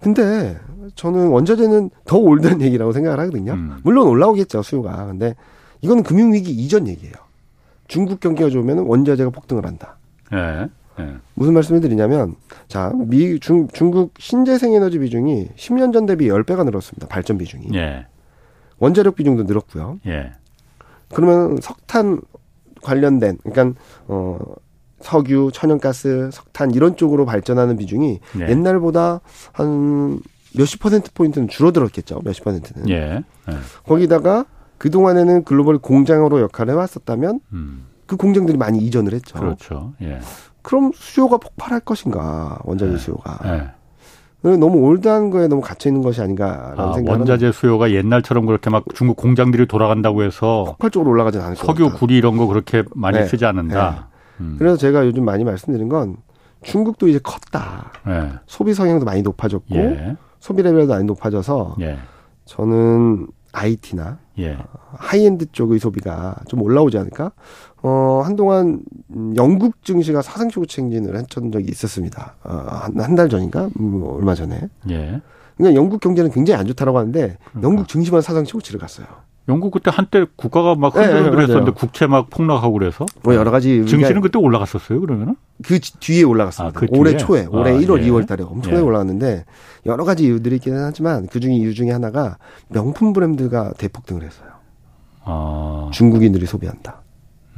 [0.00, 0.58] 근데
[0.96, 3.52] 저는 원자재는 더 올드한 얘기라고 생각을 하거든요.
[3.52, 3.78] 음.
[3.84, 5.06] 물론 올라오겠죠 수요가.
[5.06, 5.36] 근데
[5.80, 7.14] 이거는 금융위기 이전 얘기예요.
[7.86, 9.98] 중국 경기가 좋으면 원자재가 폭등을 한다.
[10.32, 10.68] 예.
[10.98, 11.14] 예.
[11.34, 12.34] 무슨 말씀을 드리냐면,
[12.66, 17.06] 자, 미, 중, 중국 신재생 에너지 비중이 10년 전 대비 10배가 늘었습니다.
[17.06, 17.68] 발전 비중이.
[17.74, 18.06] 예.
[18.82, 20.00] 원자력 비중도 늘었고요.
[20.06, 20.32] 예.
[21.14, 22.20] 그러면 석탄
[22.82, 24.38] 관련된 그러니까 어
[25.00, 28.48] 석유, 천연가스, 석탄 이런 쪽으로 발전하는 비중이 예.
[28.48, 29.20] 옛날보다
[29.52, 30.20] 한
[30.56, 32.22] 몇십 퍼센트 포인트는 줄어들었겠죠.
[32.24, 32.88] 몇십 퍼센트는.
[32.88, 32.94] 예.
[33.48, 33.52] 예.
[33.84, 34.46] 거기다가
[34.78, 37.86] 그 동안에는 글로벌 공장으로 역할을 해왔었다면 음.
[38.06, 39.38] 그 공장들이 많이 이전을 했죠.
[39.38, 39.92] 그렇죠.
[40.02, 40.18] 예.
[40.62, 42.98] 그럼 수요가 폭발할 것인가 원자재 예.
[42.98, 43.74] 수요가.
[44.44, 44.56] 예.
[44.56, 48.84] 너무 old한 거에 너무 갇혀 있는 것이 아닌가라는 아, 생각은 원자재 수요가 옛날처럼 그렇게 막
[48.94, 53.26] 중국 공장들이 돌아간다고 해서 폭발적으로 올라가진 않을 것 석유, 구리 이런 거 그렇게 많이 네.
[53.26, 53.90] 쓰지 않는다.
[53.90, 54.44] 네.
[54.44, 54.56] 음.
[54.58, 56.16] 그래서 제가 요즘 많이 말씀드린 건
[56.62, 57.92] 중국도 이제 컸다.
[58.06, 58.32] 네.
[58.46, 60.16] 소비 성향도 많이 높아졌고 예.
[60.40, 61.98] 소비 레벨도 많이 높아져서 예.
[62.44, 64.56] 저는 IT나 예.
[64.96, 67.32] 하이엔드 쪽의 소비가 좀 올라오지 않을까?
[67.82, 68.80] 어, 한동안
[69.36, 72.34] 영국 증시가 사상 최고 경신을 했던 적이 있었습니다.
[72.44, 73.68] 어, 한달 전인가?
[73.80, 74.68] 음, 얼마 전에.
[74.90, 75.20] 예.
[75.56, 77.62] 그러니까 영국 경제는 굉장히 안 좋다라고 하는데 그러니까.
[77.62, 79.06] 영국 증시만 사상 최고치를 갔어요.
[79.48, 83.84] 영국 그때 한때 국가가 막 흔들흔들했었는데 네, 네, 국채 막 폭락하고 그래서 뭐 여러 가지
[83.86, 86.78] 증시는 그때 올라갔었어요 그러면은 그 뒤에 올라갔습니다.
[86.78, 88.08] 아, 그 올해 초에 올해 아, 1월 예.
[88.08, 88.86] 2월 달에 엄청나게 예.
[88.86, 89.44] 올라갔는데
[89.86, 94.48] 여러 가지 이유들이 있기는 하지만 그 중에 이유 중에 하나가 명품 브랜드가 대폭등을 했어요.
[95.24, 95.90] 아.
[95.92, 97.01] 중국인들이 소비한다.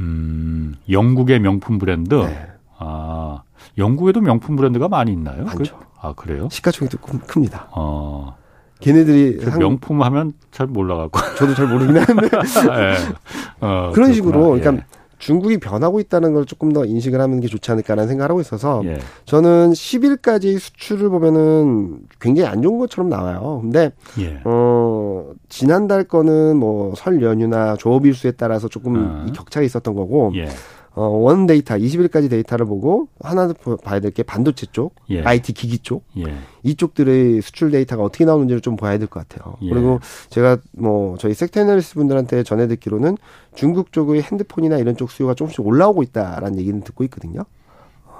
[0.01, 2.15] 음, 영국의 명품 브랜드.
[2.15, 2.47] 네.
[2.79, 3.43] 아,
[3.79, 5.45] 영국에도 명품 브랜드가 많이 있나요?
[5.45, 5.77] 많죠.
[5.79, 6.49] 그, 아 그래요?
[6.51, 7.69] 시가총액도 큽니다.
[7.73, 8.37] 어.
[8.81, 9.59] 걔네들이 그 한...
[9.59, 12.95] 명품 하면 잘 몰라갖고 저도 잘 모르긴 하는데 네.
[13.61, 14.87] 어, 그런 식으로 그러니까 예.
[15.25, 18.99] 중국이 변하고 있다는 걸 조금 더 인식을 하는 게 좋지 않을까라는 생각을 하고 있어서 예.
[19.25, 23.61] 저는 10일까지 수출을 보면은 굉장히 안 좋은 것처럼 나와요.
[23.63, 24.43] 근데 예.
[24.45, 29.33] 어 지난달 거는 뭐 설 연휴나 조업 일수에 따라서 조금 어.
[29.33, 30.49] 격차가 있었던 거고 예.
[30.97, 35.23] 어, 원 데이터, 20일까지 데이터를 보고 하나 봐야 될 게 반도체 쪽, 예.
[35.25, 36.23] IT 기기 쪽, 예.
[36.63, 39.57] 이쪽들의 수출 데이터가 어떻게 나오는지를 좀 봐야 될 것 같아요.
[39.63, 39.71] 예.
[39.71, 39.99] 그리고
[40.31, 43.17] 제가 뭐 저희 섹테너리스트 분들한테 전해 듣기로는
[43.57, 47.41] 중국 쪽의 핸드폰이나 이런 쪽 수요가 조금씩 올라오고 있다라는 얘기는 듣고 있거든요.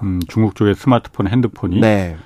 [0.03, 2.17] 음, 중국 쪽의 스마트폰, 핸드폰이 네.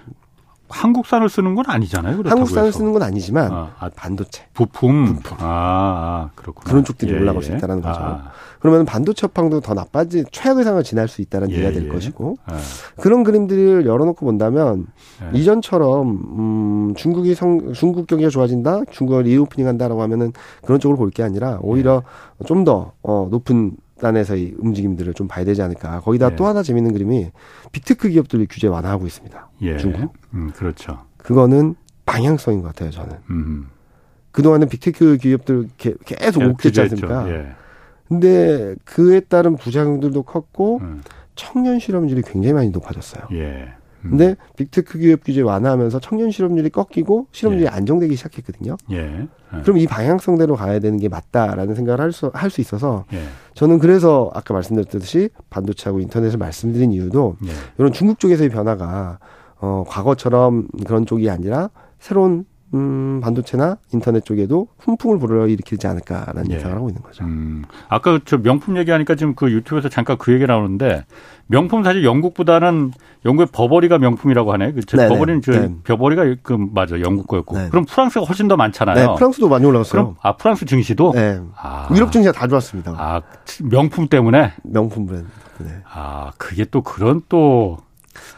[0.70, 2.22] 한국산을 쓰는 건 아니잖아요.
[2.24, 5.36] 한국산을 쓰는 건 아니지만 아, 아, 반도체, 부품, 부품.
[5.40, 6.70] 아, 아, 그렇구나.
[6.70, 7.56] 그런 쪽들이 예, 올라갈 수 예.
[7.56, 8.00] 있다는 거죠.
[8.58, 8.60] 아.
[8.60, 11.88] 그러면 반도체 업황도 더 나빠지 최악의 상황을 지날 수 있다는 예, 얘기가 될 예.
[11.88, 12.58] 것이고 아.
[13.00, 14.86] 그런 그림들을 열어놓고 본다면
[15.32, 15.38] 예.
[15.38, 16.08] 이전처럼
[16.90, 20.32] 음, 중국이 성, 중국 경기가 좋아진다, 중국을 reopening한다라고 하면은
[20.64, 22.02] 그런 쪽으로 볼 게 아니라 오히려
[22.42, 22.44] 예.
[22.44, 26.00] 좀더 어, 높은 단에서의 움직임들을 좀 봐야 되지 않을까.
[26.00, 26.36] 거기다 예.
[26.36, 27.30] 또 하나 재밌는 그림이
[27.72, 29.48] big tech 기업들이 규제 완화하고 있습니다.
[29.62, 29.76] 예.
[29.78, 30.12] 중국.
[30.34, 30.98] 음, 그렇죠.
[31.16, 31.74] 그거는
[32.06, 33.16] 방향성인 것 같아요, 저는.
[33.30, 33.68] 음.
[34.30, 37.28] 그동안은 big tech 기업들 계속 옥죘지 않습니까?
[37.28, 37.48] 예.
[38.08, 41.02] 근데 그에 따른 부작용들도 컸고 음.
[41.34, 43.24] 청년 실업률이 굉장히 많이 높아졌어요.
[43.32, 43.68] 예.
[44.04, 44.10] 음.
[44.10, 47.68] 근데 big tech 기업 규제 완화하면서 청년 실업률이 꺾이고 실업률이 예.
[47.68, 48.76] 안정되기 시작했거든요.
[48.92, 48.96] 예.
[49.56, 49.60] 예.
[49.62, 53.22] 그럼 이 방향성대로 가야 되는 게 맞다라는 생각을 할 수 할 수 있어서 예.
[53.54, 57.36] 저는 그래서 아까 말씀드렸듯이 반도체하고 인터넷을 말씀드린 이유도
[57.78, 59.18] 이런 중국 쪽에서의 변화가
[59.60, 62.44] 어 과거처럼 그런 쪽이 아니라 새로운
[62.74, 66.56] 음, 반도체나 인터넷 쪽에도 훈풍을 불어일으키지 않을까라는 예.
[66.56, 67.24] 예상을 하고 있는 거죠.
[67.24, 71.04] 음, 아까 저 명품 얘기하니까 지금 그 유튜브에서 잠깐 그 얘기 나오는데
[71.46, 72.92] 명품 사실 영국보다는
[73.24, 74.72] 영국의 버버리가 명품이라고 하네.
[74.72, 75.74] 그 버버리는 저 네.
[75.84, 77.56] 버버리가 그 맞아 영국 거였고.
[77.56, 77.68] 네.
[77.70, 78.94] 그럼 프랑스가 훨씬 더 많잖아요.
[78.94, 80.02] 네, 프랑스도 많이 올라갔어요.
[80.02, 81.12] 그럼 아 프랑스 증시도?
[81.14, 81.40] 네.
[81.56, 81.88] 아.
[81.94, 82.94] 유럽 증시가 다 좋았습니다.
[82.96, 83.22] 아
[83.64, 84.52] 명품 때문에?
[84.62, 85.28] 명품 브랜드.
[85.58, 85.70] 네.
[85.90, 87.78] 아 그게 또 그런 또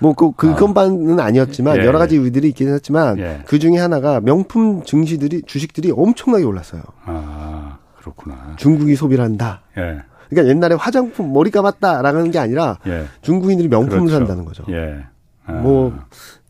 [0.01, 1.84] 뭐그 그것만은 아니었지만 예.
[1.84, 3.42] 여러 가지 이유들이 있긴 했지만 예.
[3.46, 6.82] 그 중에 하나가 명품 증시들이 주식들이 엄청나게 올랐어요.
[7.05, 8.55] 아 그렇구나.
[8.57, 9.62] 중국이 소비를 한다.
[9.76, 10.03] 예.
[10.30, 13.05] 그러니까 옛날에 화장품 머리 감았다라는 게 아니라 예.
[13.20, 14.18] 중국인들이 명품을 그렇죠.
[14.18, 14.64] 산다는 거죠.
[14.70, 15.05] 예.
[15.44, 15.53] 아.
[15.53, 15.92] 뭐,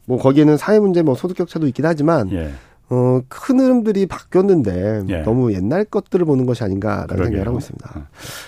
[0.05, 2.53] 뭐 거기에는 사회 문제, 뭐 소득 격차도 있긴 하지만 예.
[2.90, 5.22] 어, 큰 흐름들이 바뀌었는데 예.
[5.22, 7.24] 너무 옛날 것들을 보는 것이 아닌가라는 그러게요.
[7.26, 7.92] 생각을 하고 있습니다.
[7.96, 8.03] 어.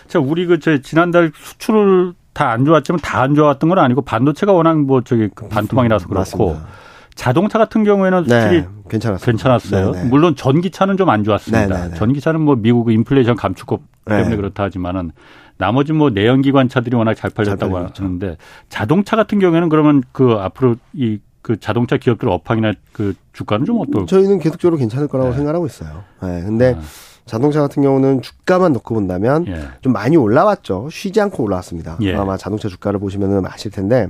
[0.09, 4.79] 자, 우리 그 지난달 수출을 다 안 좋았지만 다 안 좋았던 건 아니고 반도체가 워낙
[4.81, 6.67] 뭐 저기 그 반토막이라서 그렇고 맞습니다.
[7.15, 9.25] 자동차 같은 경우에는 수출이 네, 괜찮았어요.
[9.25, 9.91] 괜찮았어요.
[9.93, 10.03] 네네.
[10.05, 10.09] 네.
[10.09, 11.61] 물론 전기차는 좀 안 좋았습니다.
[11.67, 11.83] 네네네.
[11.85, 11.97] 네, 네.
[11.99, 14.37] 전기차는 뭐 미국 인플레이션 감축법 때문에 네.
[14.37, 15.13] 그렇다 하지만은
[15.59, 18.37] 나머지 뭐 내연기관 차들이 워낙 잘 팔렸다고 잘 하는데
[18.71, 24.07] 자동차 같은 경우에는 그러면 그 앞으로 이 그 자동차 기업들 업황이나 그 주가는 좀 어떨까요?
[24.07, 25.37] 저희는 계속적으로 괜찮을 거라고 네.
[25.39, 26.05] 생각하고 있어요.
[26.23, 26.41] 네.
[26.41, 26.81] 근데 아.
[27.27, 29.61] 자동차 같은 경우는 주가만 놓고 본다면 예.
[29.81, 30.89] 좀 많이 올라왔죠.
[30.91, 31.99] 쉬지 않고 올라왔습니다.
[32.03, 32.15] 예.
[32.15, 34.09] 아마 자동차 주가를 보시면은 아실 텐데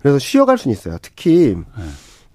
[0.00, 0.96] 그래서 쉬어갈 수는 있어요.
[1.02, 1.82] 특히 예.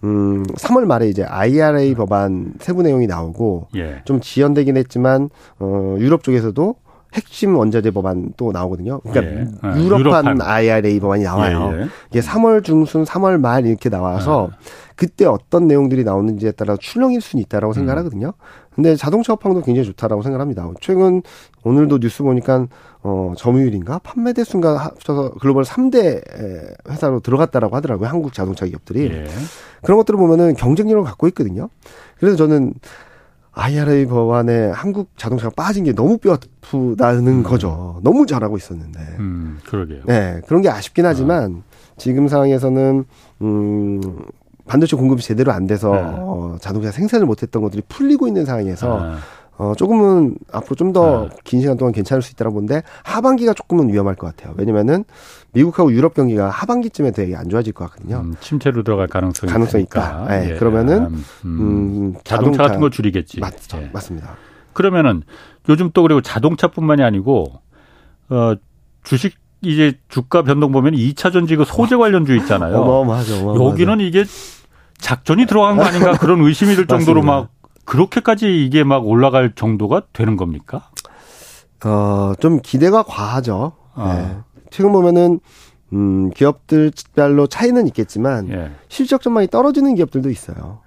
[0.04, 4.02] 음, 3월 말에 이제 IRA 법안 세부 내용이 나오고 예.
[4.06, 6.76] 좀 지연되긴 했지만 어 유럽 쪽에서도
[7.14, 9.00] 핵심 원자재 법안 또 나오거든요.
[9.00, 9.48] 그러니까 예.
[9.62, 11.72] 아, 유럽판, 유럽판, IRA 법안이 나와요.
[11.74, 11.88] 예, 예.
[12.12, 14.58] 이게 3월 중순, 3월 말 이렇게 나와서 아.
[14.96, 17.76] 그때 어떤 내용들이 나오는지에 따라 출렁일 수는 있다라고 음.
[17.76, 18.34] 생각하거든요.
[18.78, 20.70] 근데 자동차 업황도 굉장히 좋다라고 생각합니다.
[20.82, 21.24] 최근
[21.64, 22.68] 오늘도 뉴스 보니까
[23.02, 26.22] 어 점유율인가 판매 대수인가 합쳐서 글로벌 3대
[26.88, 28.08] 회사로 들어갔다라고 하더라고요.
[28.08, 29.10] 한국 자동차 기업들이.
[29.12, 29.26] 예.
[29.82, 31.70] 그런 것들을 보면은 경쟁력을 갖고 있거든요.
[32.20, 32.76] 그래서 저는
[33.54, 37.44] IRA 법안에 한국 자동차가 빠진 게 너무 뼈아프다는 음.
[37.44, 38.00] 거죠.
[38.04, 39.00] 너무 잘하고 있었는데.
[39.18, 40.04] 음, 그러게요.
[40.06, 41.94] 네, 그런 게 아쉽긴 하지만 아.
[41.98, 43.06] 지금 상황에서는
[43.42, 44.02] 음
[44.68, 46.02] 반도체 공급이 제대로 안 돼서 네.
[46.02, 49.16] 어, 자동차 생산을 못했던 것들이 풀리고 있는 상황에서 네.
[49.58, 51.62] 어, 조금은 앞으로 좀 더긴 네.
[51.62, 54.54] 시간 동안 괜찮을 수 있다고 보는데 하반기가 조금은 위험할 것 같아요.
[54.56, 55.04] 왜냐면은
[55.54, 58.18] 미국하고 유럽 경기가 하반기쯤에 되게 안 좋아질 것 같거든요.
[58.18, 60.28] 음, 침체로 들어갈 가능성이 가능성이 있다.
[60.30, 60.56] 네, 예.
[60.58, 63.40] 그러면은 음, 음, 자동차, 자동차, 같은 거 줄이겠지.
[63.40, 63.90] 맞, 예.
[63.92, 64.36] 맞습니다.
[64.74, 65.24] 그러면은
[65.70, 67.52] 요즘 또 그리고 자동차뿐만이 아니고
[68.30, 68.54] 어
[69.04, 72.78] 주식 이제 주가 변동 보면 2차 전지 그 소재 관련주 있잖아요.
[72.78, 73.38] 어마어마하죠.
[73.38, 73.66] 어마어마하죠.
[73.66, 74.24] 여기는 이게
[75.00, 77.50] 작전이 들어간 거 아닌가 그런 의심이 들 정도로 막
[77.86, 80.90] 그렇게까지 이게 막 올라갈 정도가 되는 겁니까?
[81.86, 83.74] 어, 좀 기대가 과하죠.
[83.94, 84.14] 아.
[84.14, 84.38] 네.
[84.70, 85.40] 최근 보면은
[85.94, 88.72] 음, 기업들별로 차이는 있겠지만 예.
[88.90, 90.80] 실적 전망이 떨어지는 기업들도 있어요.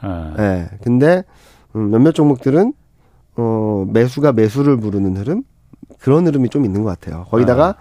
[0.00, 0.32] 아.
[0.36, 0.68] 네.
[0.82, 1.24] 근데
[1.74, 2.72] 음, 몇몇 종목들은
[3.36, 5.42] 어, 매수가 매수를 부르는 흐름
[6.00, 7.26] 그런 흐름이 좀 있는 것 같아요.
[7.30, 7.74] 거기다가 아.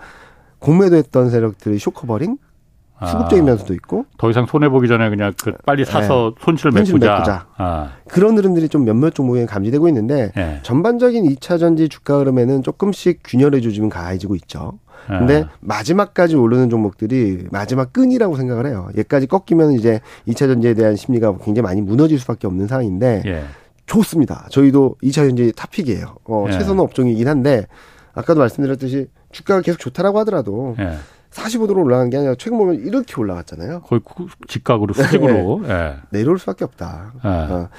[0.60, 2.38] 공매도했던 세력들이 short covering
[2.98, 5.92] 아, 면수도 있고 더 이상 손해 보기 전에 그냥 그 빨리 네.
[5.92, 6.44] 사서 네.
[6.44, 7.14] 손실을 메꾸자.
[7.14, 7.48] 메꾸자.
[7.58, 7.92] 아.
[8.08, 10.60] 그런 흐름들이 좀 몇몇 종목에 감지되고 있는데 네.
[10.64, 14.80] 전반적인 2차 전지 주가 흐름에는 조금씩 균열의 조짐은 가해지고 있죠.
[15.08, 15.50] 근데 아.
[15.60, 18.90] 마지막까지 오르는 종목들이 마지막 끈이라고 생각을 해요.
[18.98, 23.44] 얘까지 꺾이면 이제 2차 전지에 대한 심리가 굉장히 많이 무너질 수밖에 없는 상황인데 예.
[23.86, 24.48] 좋습니다.
[24.50, 26.16] 저희도 2차 전지 탑픽이에요.
[26.26, 26.54] 어, 예.
[26.54, 27.68] 최선의 업종이긴 한데
[28.14, 30.94] 아까도 말씀드렸듯이 주가가 계속 좋다라고 하더라도 예.
[31.36, 33.82] 45도로 올라간 게 아니라 최근 보면 이렇게 올라갔잖아요.
[33.82, 34.02] 거의
[34.48, 35.68] 직각으로 수직으로 네.
[35.68, 35.96] 네.
[36.12, 37.14] 내려올 수밖에 없다.
[37.24, 37.30] 네.
[37.30, 37.70] 어,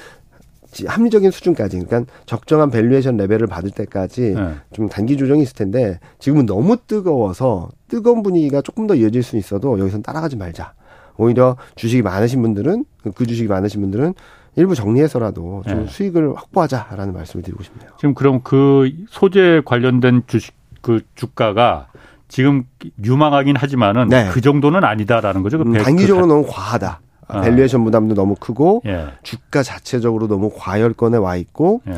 [0.86, 4.54] 합리적인 수준까지, 그러니까 적정한 valuation 레벨을 받을 때까지 네.
[4.72, 9.78] 좀 단기 조정이 있을 텐데 지금은 너무 뜨거워서 뜨거운 분위기가 조금 더 이어질 수 있어도
[9.78, 10.74] 여기선 따라가지 말자.
[11.16, 12.84] 오히려 주식이 많으신 분들은
[13.14, 14.12] 그 주식이 많으신 분들은
[14.56, 15.86] 일부 정리해서라도 좀 네.
[15.86, 17.90] 수익을 확보하자라는 말씀을 드리고 싶네요.
[17.98, 21.88] 지금 그럼 그 소재 관련된 주식 그 주가가
[22.28, 22.64] 지금
[23.04, 24.28] 유망하긴 하지만은 네.
[24.32, 25.58] 그 정도는 아니다라는 거죠.
[25.58, 27.00] 그 음, 단기적으로 그 너무 과하다.
[27.28, 27.40] 아.
[27.40, 29.08] valuation 부담도 너무 크고 예.
[29.22, 31.92] 주가 자체적으로 너무 과열권에 와 있고 예.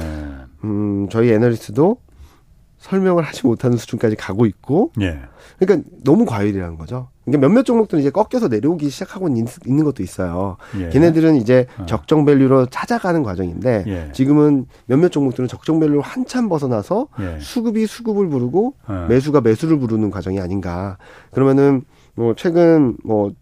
[0.65, 1.99] 음 저희 애널리스트도
[2.79, 5.21] 설명을 하지 못하는 수준까지 가고 있고 예.
[5.59, 7.09] 그러니까 너무 과열이라는 거죠.
[7.25, 10.57] 그러니까 몇몇 종목들은 이제 꺾여서 내려오기 시작하고 있는 것도 있어요.
[10.79, 10.89] 예.
[10.89, 11.87] 걔네들은 이제 어.
[11.87, 14.13] 적정 value로 찾아가는 과정인데 예.
[14.13, 17.39] 지금은 몇몇 종목들은 적정 value를 한참 벗어나서 예.
[17.41, 19.07] 수급이 수급을 부르고 어.
[19.09, 20.97] 매수가 매수를 부르는 과정이 아닌가.
[21.33, 21.83] 그러면은
[22.15, 23.33] 뭐 최근 뭐뭐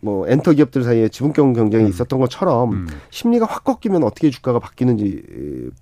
[0.00, 1.88] 뭐 엔터 기업들 사이에 지분경 경쟁이 음.
[1.88, 2.86] 있었던 것처럼 음.
[3.10, 5.22] 심리가 확 꺾이면 어떻게 주가가 바뀌는지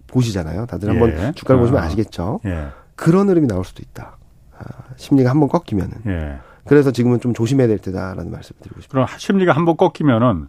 [0.09, 0.67] 보시잖아요.
[0.67, 1.33] 다들 한번 예.
[1.37, 1.63] 주가를 어.
[1.63, 2.41] 보시면 아시겠죠.
[2.47, 2.67] 예.
[2.97, 4.17] 그런 흐름이 나올 수도 있다.
[4.59, 4.65] 아,
[4.97, 5.93] 심리가 한번 꺾이면은.
[6.07, 6.39] 예.
[6.65, 8.89] 그래서 지금은 좀 조심해야 될 때다라는 말씀을 드리고 싶습니다.
[8.91, 10.49] 그럼 심리가 한번 꺾이면은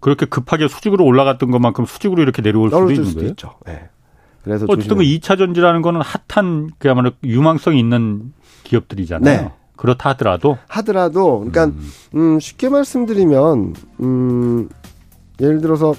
[0.00, 3.30] 그렇게 급하게 수직으로 올라갔던 것만큼 수직으로 이렇게 내려올 수도 있는 수도 거예요.
[3.30, 3.54] 있죠.
[3.66, 3.90] 네.
[4.44, 8.32] 그래서 어쨌든 그 2차 전지라는 거는 핫한 그야말로 유망성 있는
[8.64, 9.42] 기업들이잖아요.
[9.42, 9.52] 네.
[9.76, 11.90] 그렇다 하더라도 하더라도 그러니까 음.
[12.14, 14.68] 음, 쉽게 말씀드리면 음
[15.40, 15.94] 예를 들어서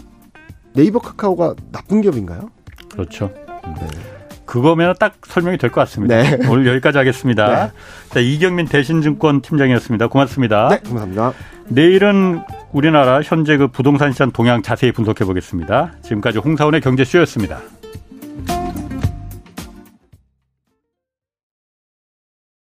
[0.74, 2.50] 네이버 카카오가 나쁜 기업인가요?
[2.92, 3.32] 그렇죠.
[3.36, 4.19] 네.
[4.50, 6.16] 그거면 딱 설명이 될 것 같습니다.
[6.24, 6.40] 네.
[6.50, 7.66] 오늘 여기까지 하겠습니다.
[7.68, 7.72] 네.
[8.10, 10.08] 자, 이경민 대신증권 팀장이었습니다.
[10.08, 10.70] 고맙습니다.
[10.70, 11.34] 네, 감사합니다.
[11.68, 12.42] 내일은
[12.72, 15.92] 우리나라 현재 그 부동산 시장 동향 자세히 분석해 보겠습니다.
[16.02, 17.60] 지금까지 홍사원의 경제쇼였습니다.